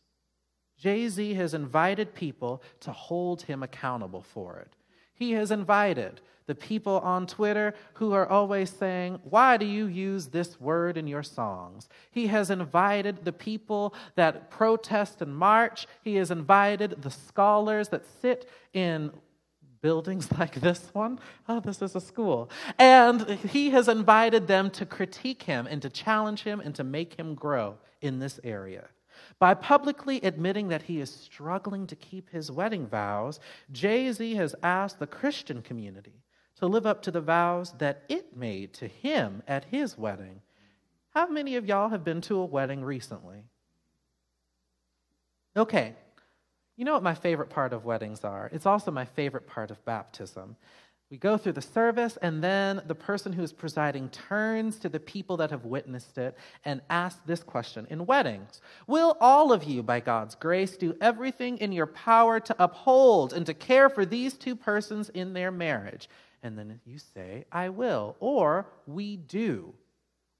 Jay 0.78 1.08
Z 1.08 1.34
has 1.34 1.54
invited 1.54 2.14
people 2.14 2.62
to 2.80 2.92
hold 2.92 3.42
him 3.42 3.62
accountable 3.62 4.22
for 4.22 4.58
it. 4.58 4.72
He 5.12 5.32
has 5.32 5.50
invited 5.50 6.20
the 6.46 6.54
people 6.54 7.00
on 7.00 7.26
Twitter 7.26 7.74
who 7.94 8.12
are 8.12 8.26
always 8.26 8.70
saying, 8.70 9.18
Why 9.24 9.56
do 9.56 9.66
you 9.66 9.86
use 9.86 10.28
this 10.28 10.60
word 10.60 10.96
in 10.96 11.06
your 11.06 11.24
songs? 11.24 11.88
He 12.10 12.28
has 12.28 12.50
invited 12.50 13.24
the 13.24 13.32
people 13.32 13.94
that 14.14 14.50
protest 14.50 15.20
and 15.20 15.36
march. 15.36 15.86
He 16.02 16.14
has 16.16 16.30
invited 16.30 17.02
the 17.02 17.10
scholars 17.10 17.88
that 17.88 18.04
sit 18.22 18.48
in 18.72 19.12
buildings 19.80 20.30
like 20.38 20.54
this 20.60 20.88
one. 20.92 21.18
Oh, 21.48 21.60
this 21.60 21.82
is 21.82 21.96
a 21.96 22.00
school. 22.00 22.50
And 22.78 23.28
he 23.28 23.70
has 23.70 23.88
invited 23.88 24.46
them 24.46 24.70
to 24.70 24.86
critique 24.86 25.42
him 25.42 25.66
and 25.66 25.82
to 25.82 25.90
challenge 25.90 26.42
him 26.44 26.60
and 26.60 26.74
to 26.76 26.84
make 26.84 27.14
him 27.14 27.34
grow 27.34 27.76
in 28.00 28.20
this 28.20 28.38
area. 28.44 28.88
By 29.38 29.54
publicly 29.54 30.20
admitting 30.22 30.68
that 30.68 30.82
he 30.82 31.00
is 31.00 31.10
struggling 31.10 31.86
to 31.86 31.96
keep 31.96 32.30
his 32.30 32.50
wedding 32.50 32.86
vows, 32.86 33.38
Jay 33.70 34.10
Z 34.10 34.34
has 34.34 34.54
asked 34.62 34.98
the 34.98 35.06
Christian 35.06 35.62
community 35.62 36.24
to 36.56 36.66
live 36.66 36.86
up 36.86 37.02
to 37.02 37.12
the 37.12 37.20
vows 37.20 37.72
that 37.78 38.02
it 38.08 38.36
made 38.36 38.74
to 38.74 38.88
him 38.88 39.42
at 39.46 39.64
his 39.66 39.96
wedding. 39.96 40.40
How 41.10 41.28
many 41.28 41.56
of 41.56 41.66
y'all 41.66 41.88
have 41.88 42.04
been 42.04 42.20
to 42.22 42.38
a 42.38 42.44
wedding 42.44 42.84
recently? 42.84 43.44
Okay, 45.56 45.94
you 46.76 46.84
know 46.84 46.94
what 46.94 47.02
my 47.02 47.14
favorite 47.14 47.50
part 47.50 47.72
of 47.72 47.84
weddings 47.84 48.24
are? 48.24 48.50
It's 48.52 48.66
also 48.66 48.90
my 48.90 49.04
favorite 49.04 49.46
part 49.46 49.70
of 49.70 49.84
baptism. 49.84 50.56
We 51.10 51.16
go 51.16 51.38
through 51.38 51.52
the 51.52 51.62
service, 51.62 52.18
and 52.20 52.44
then 52.44 52.82
the 52.86 52.94
person 52.94 53.32
who 53.32 53.42
is 53.42 53.52
presiding 53.52 54.10
turns 54.10 54.78
to 54.80 54.90
the 54.90 55.00
people 55.00 55.38
that 55.38 55.50
have 55.50 55.64
witnessed 55.64 56.18
it 56.18 56.36
and 56.66 56.82
asks 56.90 57.20
this 57.24 57.42
question 57.42 57.86
In 57.88 58.04
weddings, 58.04 58.60
will 58.86 59.16
all 59.18 59.50
of 59.50 59.64
you, 59.64 59.82
by 59.82 60.00
God's 60.00 60.34
grace, 60.34 60.76
do 60.76 60.94
everything 61.00 61.56
in 61.58 61.72
your 61.72 61.86
power 61.86 62.40
to 62.40 62.62
uphold 62.62 63.32
and 63.32 63.46
to 63.46 63.54
care 63.54 63.88
for 63.88 64.04
these 64.04 64.34
two 64.34 64.54
persons 64.54 65.08
in 65.08 65.32
their 65.32 65.50
marriage? 65.50 66.10
And 66.42 66.58
then 66.58 66.78
you 66.84 66.98
say, 66.98 67.46
I 67.50 67.70
will, 67.70 68.16
or 68.20 68.66
we 68.86 69.16
do. 69.16 69.72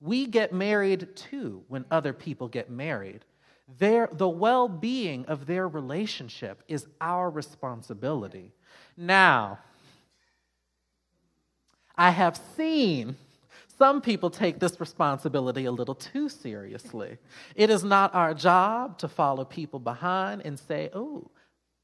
We 0.00 0.26
get 0.26 0.52
married 0.52 1.16
too 1.16 1.64
when 1.68 1.87
other 1.90 2.12
people 2.12 2.46
get 2.46 2.70
married. 2.70 3.24
Their, 3.78 4.09
the 4.12 4.28
well 4.28 4.68
being 4.68 5.24
of 5.26 5.46
their 5.46 5.66
relationship 5.66 6.62
is 6.68 6.87
our 7.00 7.31
responsibility. 7.31 8.52
Now, 8.96 9.59
I 11.99 12.11
have 12.11 12.41
seen 12.57 13.17
some 13.77 14.01
people 14.01 14.31
take 14.31 14.59
this 14.59 14.81
responsibility 14.81 15.65
a 15.65 15.73
little 15.73 15.95
too 15.95 16.29
seriously. 16.29 17.19
It 17.55 17.71
is 17.71 17.85
not 17.85 18.15
our 18.15 18.35
job 18.35 18.99
to 18.99 19.09
follow 19.09 19.45
people 19.45 19.81
behind 19.81 20.43
and 20.45 20.59
say, 20.59 20.91
oh, 20.95 21.31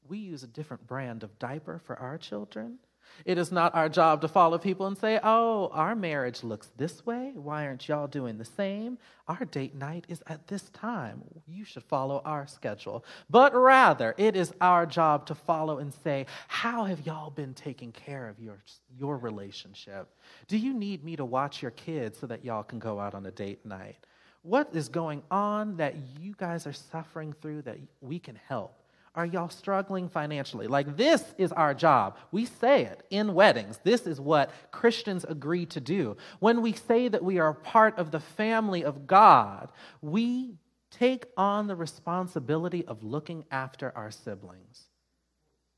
we 0.07 0.17
use 0.17 0.43
a 0.43 0.47
different 0.47 0.87
brand 0.87 1.23
of 1.23 1.37
diaper 1.37 1.81
for 1.85 1.97
our 1.97 2.17
children. 2.17 2.79
It 3.23 3.37
is 3.37 3.51
not 3.51 3.73
our 3.73 3.87
job 3.87 4.21
to 4.21 4.27
follow 4.27 4.57
people 4.57 4.87
and 4.87 4.97
say, 4.97 5.19
oh, 5.23 5.69
our 5.71 5.95
marriage 5.95 6.43
looks 6.43 6.69
this 6.77 7.05
way. 7.05 7.31
Why 7.35 7.65
aren't 7.65 7.87
y'all 7.87 8.07
doing 8.07 8.37
the 8.37 8.45
same? 8.45 8.97
Our 9.27 9.45
date 9.45 9.75
night 9.75 10.05
is 10.09 10.21
at 10.27 10.47
this 10.47 10.63
time. 10.71 11.23
You 11.47 11.63
should 11.63 11.83
follow 11.83 12.21
our 12.25 12.45
schedule. 12.47 13.05
But 13.29 13.55
rather, 13.55 14.13
it 14.17 14.35
is 14.35 14.53
our 14.61 14.85
job 14.85 15.25
to 15.27 15.35
follow 15.35 15.79
and 15.79 15.93
say, 16.03 16.25
how 16.47 16.83
have 16.83 17.05
y'all 17.05 17.29
been 17.31 17.53
taking 17.53 17.91
care 17.91 18.27
of 18.27 18.39
your, 18.39 18.61
your 18.97 19.17
relationship? 19.17 20.09
Do 20.47 20.57
you 20.57 20.73
need 20.73 21.03
me 21.03 21.15
to 21.15 21.25
watch 21.25 21.61
your 21.61 21.71
kids 21.71 22.19
so 22.19 22.27
that 22.27 22.43
y'all 22.43 22.63
can 22.63 22.79
go 22.79 22.99
out 22.99 23.15
on 23.15 23.25
a 23.25 23.31
date 23.31 23.65
night? 23.65 23.97
What 24.41 24.69
is 24.75 24.89
going 24.89 25.23
on 25.31 25.77
that 25.77 25.95
you 26.19 26.35
guys 26.37 26.67
are 26.67 26.73
suffering 26.73 27.33
through 27.41 27.63
that 27.63 27.79
we 28.01 28.19
can 28.19 28.39
help? 28.47 28.84
Are 29.15 29.25
y'all 29.25 29.49
struggling 29.49 30.09
financially? 30.09 30.67
Like, 30.67 30.97
this 30.97 31.23
is 31.37 31.53
our 31.53 31.73
job. 31.73 32.17
We 32.31 32.45
say 32.45 32.83
it 32.83 33.01
in 33.09 33.33
weddings. 33.33 33.79
This 33.83 34.05
is 34.05 34.19
what 34.19 34.51
Christians 34.71 35.23
agree 35.23 35.65
to 35.67 35.79
do. 35.79 36.17
When 36.39 36.61
we 36.61 36.73
say 36.73 37.07
that 37.07 37.23
we 37.23 37.39
are 37.39 37.53
part 37.53 37.97
of 37.97 38.11
the 38.11 38.19
family 38.19 38.83
of 38.83 39.07
God, 39.07 39.69
we 40.01 40.57
take 40.91 41.25
on 41.37 41.67
the 41.67 41.75
responsibility 41.75 42.85
of 42.85 43.03
looking 43.03 43.45
after 43.51 43.91
our 43.95 44.11
siblings. 44.11 44.83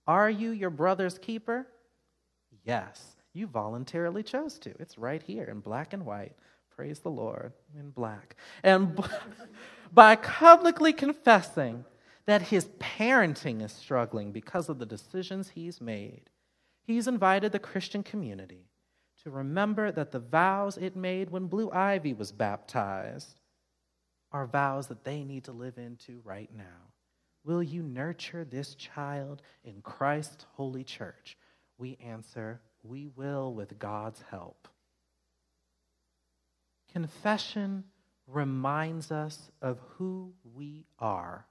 Are 0.08 0.30
you 0.30 0.50
your 0.52 0.71
brother's 0.71 1.19
keeper? 1.19 1.67
Yes. 2.63 3.17
You 3.34 3.45
voluntarily 3.45 4.23
chose 4.23 4.58
to. 4.60 4.73
It's 4.80 4.97
right 4.97 5.21
here 5.21 5.43
in 5.43 5.60
black 5.60 5.93
and 5.93 6.06
white. 6.08 6.34
Praise 6.76 7.00
the 7.00 7.12
Lord 7.12 7.54
in 7.78 7.91
black. 7.91 8.36
And 8.63 9.00
by 9.93 10.15
publicly 10.15 10.93
confessing, 10.93 11.86
that 12.27 12.43
his 12.43 12.65
parenting 12.79 13.63
is 13.63 13.71
struggling 13.71 14.31
because 14.31 14.69
of 14.69 14.77
the 14.77 14.85
decisions 14.85 15.49
he's 15.49 15.81
made, 15.81 16.29
he's 16.83 17.07
invited 17.07 17.51
the 17.51 17.59
Christian 17.59 18.03
community 18.03 18.67
to 19.23 19.31
remember 19.31 19.91
that 19.91 20.11
the 20.11 20.19
vows 20.19 20.77
it 20.77 20.95
made 20.95 21.29
when 21.29 21.47
Blue 21.47 21.71
Ivy 21.71 22.13
was 22.13 22.31
baptized 22.31 23.39
are 24.31 24.45
vows 24.45 24.87
that 24.87 25.05
they 25.05 25.23
need 25.23 25.45
to 25.45 25.53
live 25.53 25.77
into 25.77 26.21
right 26.23 26.49
now. 26.55 26.91
Will 27.45 27.63
you 27.63 27.81
nurture 27.81 28.43
this 28.43 28.75
child 28.75 29.41
in 29.63 29.81
Christ's 29.81 30.45
holy 30.55 30.83
church? 30.83 31.37
We 31.77 31.97
answer, 32.03 32.59
we 32.83 33.07
will 33.07 33.53
with 33.53 33.79
God's 33.79 34.21
help. 34.29 34.67
Confession 36.91 37.85
reminds 38.27 39.11
us 39.11 39.49
of 39.61 39.79
who 39.97 40.33
we 40.53 40.85
are 40.99 41.45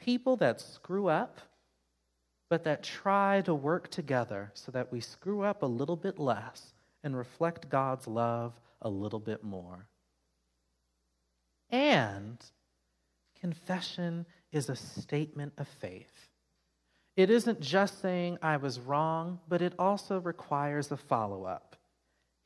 people 0.00 0.36
that 0.36 0.60
screw 0.60 1.08
up, 1.08 1.40
but 2.48 2.64
that 2.64 2.82
try 2.82 3.42
to 3.42 3.54
work 3.54 3.88
together 3.90 4.50
so 4.54 4.72
that 4.72 4.90
we 4.90 5.00
screw 5.00 5.42
up 5.42 5.62
a 5.62 5.66
little 5.66 5.96
bit 5.96 6.18
less 6.18 6.72
and 7.04 7.16
reflect 7.16 7.68
God's 7.70 8.06
love 8.06 8.52
a 8.82 8.88
little 8.88 9.20
bit 9.20 9.44
more. 9.44 9.86
And 11.70 12.44
confession 13.40 14.26
is 14.50 14.68
a 14.68 14.76
statement 14.76 15.52
of 15.58 15.68
faith. 15.80 16.28
It 17.16 17.30
isn't 17.30 17.60
just 17.60 18.00
saying 18.00 18.38
I 18.42 18.56
was 18.56 18.80
wrong, 18.80 19.40
but 19.48 19.62
it 19.62 19.74
also 19.78 20.20
requires 20.20 20.90
a 20.90 20.96
follow 20.96 21.44
up. 21.44 21.76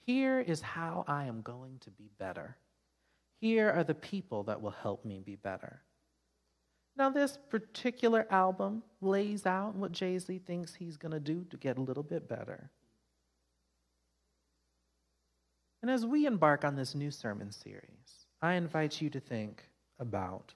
Here 0.05 0.41
is 0.41 0.61
how 0.61 1.05
I 1.09 1.25
am 1.27 1.41
going 1.41 1.79
to 1.81 1.91
be 1.91 2.11
better. 2.19 2.57
Here 3.41 3.71
are 3.71 3.85
the 3.85 3.95
people 3.95 4.45
that 4.45 4.61
will 4.61 4.71
help 4.71 5.05
me 5.05 5.21
be 5.25 5.37
better. 5.37 5.83
Now, 6.97 7.11
this 7.11 7.39
particular 7.51 8.27
album 8.31 8.83
lays 9.01 9.47
out 9.47 9.75
what 9.75 9.93
Jay 9.93 10.19
Z 10.19 10.39
thinks 10.47 10.75
he's 10.75 10.97
going 10.97 11.13
to 11.13 11.21
do 11.21 11.45
to 11.51 11.57
get 11.57 11.77
a 11.77 11.83
little 11.83 12.05
bit 12.05 12.29
better. 12.29 12.71
And 15.83 15.91
as 15.91 16.07
we 16.07 16.25
embark 16.25 16.65
on 16.65 16.77
this 16.77 16.95
new 16.95 17.11
sermon 17.11 17.51
series, 17.51 18.27
I 18.41 18.55
invite 18.55 19.03
you 19.03 19.11
to 19.11 19.21
think 19.21 19.65
about 19.99 20.55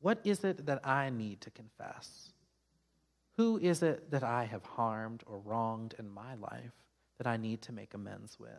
what 0.00 0.20
is 0.24 0.42
it 0.44 0.66
that 0.66 0.86
I 0.86 1.10
need 1.10 1.40
to 1.42 1.50
confess? 1.50 2.32
Who 3.36 3.58
is 3.58 3.82
it 3.82 4.10
that 4.10 4.22
I 4.22 4.44
have 4.44 4.64
harmed 4.64 5.22
or 5.26 5.38
wronged 5.38 5.94
in 5.98 6.08
my 6.08 6.34
life 6.34 6.72
that 7.18 7.26
I 7.26 7.36
need 7.36 7.62
to 7.62 7.72
make 7.72 7.94
amends 7.94 8.38
with? 8.38 8.50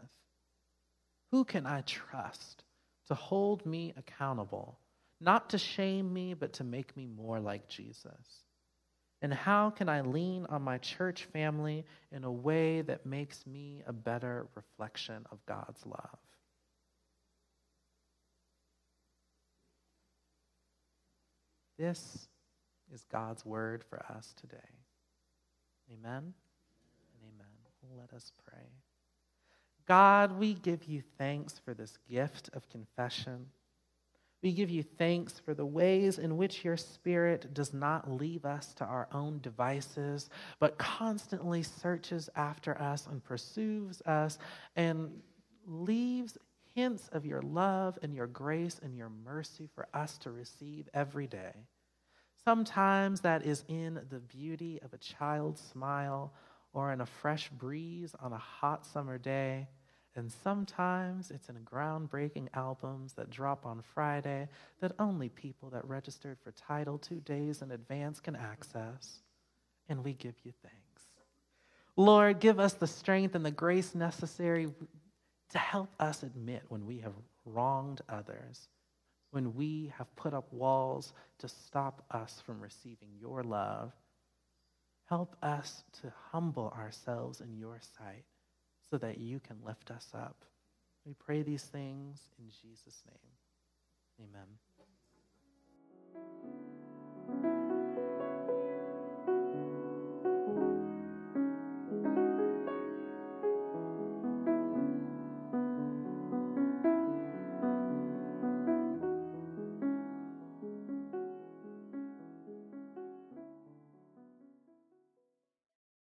Who 1.31 1.43
can 1.43 1.65
I 1.65 1.81
trust 1.81 2.63
to 3.07 3.15
hold 3.15 3.65
me 3.65 3.93
accountable, 3.97 4.79
not 5.23 5.51
to 5.51 5.57
shame 5.57 6.13
me, 6.13 6.33
but 6.33 6.53
to 6.53 6.63
make 6.63 6.95
me 6.97 7.07
more 7.07 7.39
like 7.39 7.67
Jesus? 7.67 8.43
And 9.21 9.33
how 9.33 9.69
can 9.69 9.87
I 9.87 10.01
lean 10.01 10.45
on 10.49 10.61
my 10.63 10.77
church 10.79 11.25
family 11.31 11.85
in 12.11 12.25
a 12.25 12.31
way 12.31 12.81
that 12.81 13.05
makes 13.05 13.47
me 13.47 13.81
a 13.87 13.93
better 13.93 14.47
reflection 14.53 15.25
of 15.31 15.45
God's 15.45 15.85
love? 15.85 16.17
This 21.79 22.27
is 22.93 23.05
God's 23.11 23.45
word 23.45 23.83
for 23.89 24.05
us 24.09 24.33
today. 24.39 24.57
Amen 25.91 26.33
and 26.33 27.23
amen. 27.23 27.97
Let 27.97 28.13
us 28.13 28.31
pray. 28.45 28.63
God, 29.87 30.37
we 30.37 30.53
give 30.53 30.85
you 30.85 31.01
thanks 31.17 31.59
for 31.65 31.73
this 31.73 31.97
gift 32.09 32.49
of 32.53 32.69
confession. 32.69 33.47
We 34.43 34.51
give 34.51 34.69
you 34.69 34.83
thanks 34.83 35.39
for 35.39 35.53
the 35.53 35.65
ways 35.65 36.19
in 36.19 36.35
which 36.35 36.65
your 36.65 36.75
Spirit 36.75 37.53
does 37.53 37.73
not 37.73 38.11
leave 38.11 38.43
us 38.43 38.73
to 38.73 38.83
our 38.83 39.07
own 39.13 39.39
devices, 39.39 40.29
but 40.59 40.77
constantly 40.77 41.63
searches 41.63 42.29
after 42.35 42.79
us 42.79 43.07
and 43.07 43.23
pursues 43.23 44.01
us 44.01 44.37
and 44.75 45.21
leaves 45.65 46.37
hints 46.75 47.07
of 47.13 47.25
your 47.25 47.41
love 47.41 47.97
and 48.03 48.13
your 48.13 48.27
grace 48.27 48.81
and 48.83 48.97
your 48.97 49.09
mercy 49.09 49.69
for 49.73 49.87
us 49.93 50.17
to 50.17 50.31
receive 50.31 50.89
every 50.93 51.25
day. 51.25 51.53
Sometimes 52.43 53.21
that 53.21 53.45
is 53.45 53.63
in 53.69 54.01
the 54.09 54.19
beauty 54.19 54.77
of 54.83 54.93
a 54.93 54.97
child's 54.97 55.61
smile 55.61 56.33
or 56.73 56.91
in 56.91 56.99
a 56.99 57.05
fresh 57.05 57.49
breeze 57.49 58.13
on 58.19 58.33
a 58.33 58.37
hot 58.37 58.85
summer 58.85 59.17
day. 59.17 59.69
And 60.15 60.31
sometimes 60.43 61.31
it's 61.31 61.49
in 61.49 61.55
groundbreaking 61.65 62.49
albums 62.53 63.13
that 63.13 63.31
drop 63.31 63.65
on 63.65 63.81
Friday 63.81 64.47
that 64.79 64.91
only 64.99 65.29
people 65.29 65.69
that 65.71 65.87
registered 65.87 66.37
for 66.39 66.51
Tidal 66.51 66.99
two 66.99 67.19
days 67.19 67.61
in 67.61 67.71
advance 67.71 68.19
can 68.19 68.35
access. 68.35 69.21
And 69.89 70.03
we 70.03 70.13
give 70.13 70.35
you 70.43 70.53
thanks. 70.61 71.01
Lord, 71.95 72.39
give 72.39 72.59
us 72.59 72.73
the 72.73 72.87
strength 72.87 73.33
and 73.33 73.45
the 73.45 73.51
grace 73.51 73.95
necessary 73.95 74.71
to 75.49 75.57
help 75.57 75.89
us 75.99 76.23
admit 76.23 76.63
when 76.69 76.85
we 76.85 76.99
have 76.99 77.13
wronged 77.45 78.01
others, 78.07 78.67
when 79.31 79.55
we 79.55 79.93
have 79.97 80.15
put 80.15 80.33
up 80.33 80.51
walls 80.53 81.13
to 81.39 81.47
stop 81.47 82.03
us 82.11 82.41
from 82.45 82.61
receiving 82.61 83.09
your 83.19 83.43
love. 83.43 83.91
Help 85.05 85.35
us 85.41 85.83
to 86.01 86.13
humble 86.31 86.73
ourselves 86.77 87.41
in 87.41 87.55
your 87.55 87.79
sight 87.97 88.25
so 88.93 88.99
that 88.99 89.17
you 89.17 89.39
can 89.39 89.55
lift 89.65 89.89
us 89.89 90.09
up. 90.13 90.45
We 91.03 91.15
pray 91.15 91.41
these 91.41 91.63
things 91.63 92.29
in 92.37 92.51
Jesus' 92.51 93.01
name. 93.09 94.29
Amen. 97.41 97.62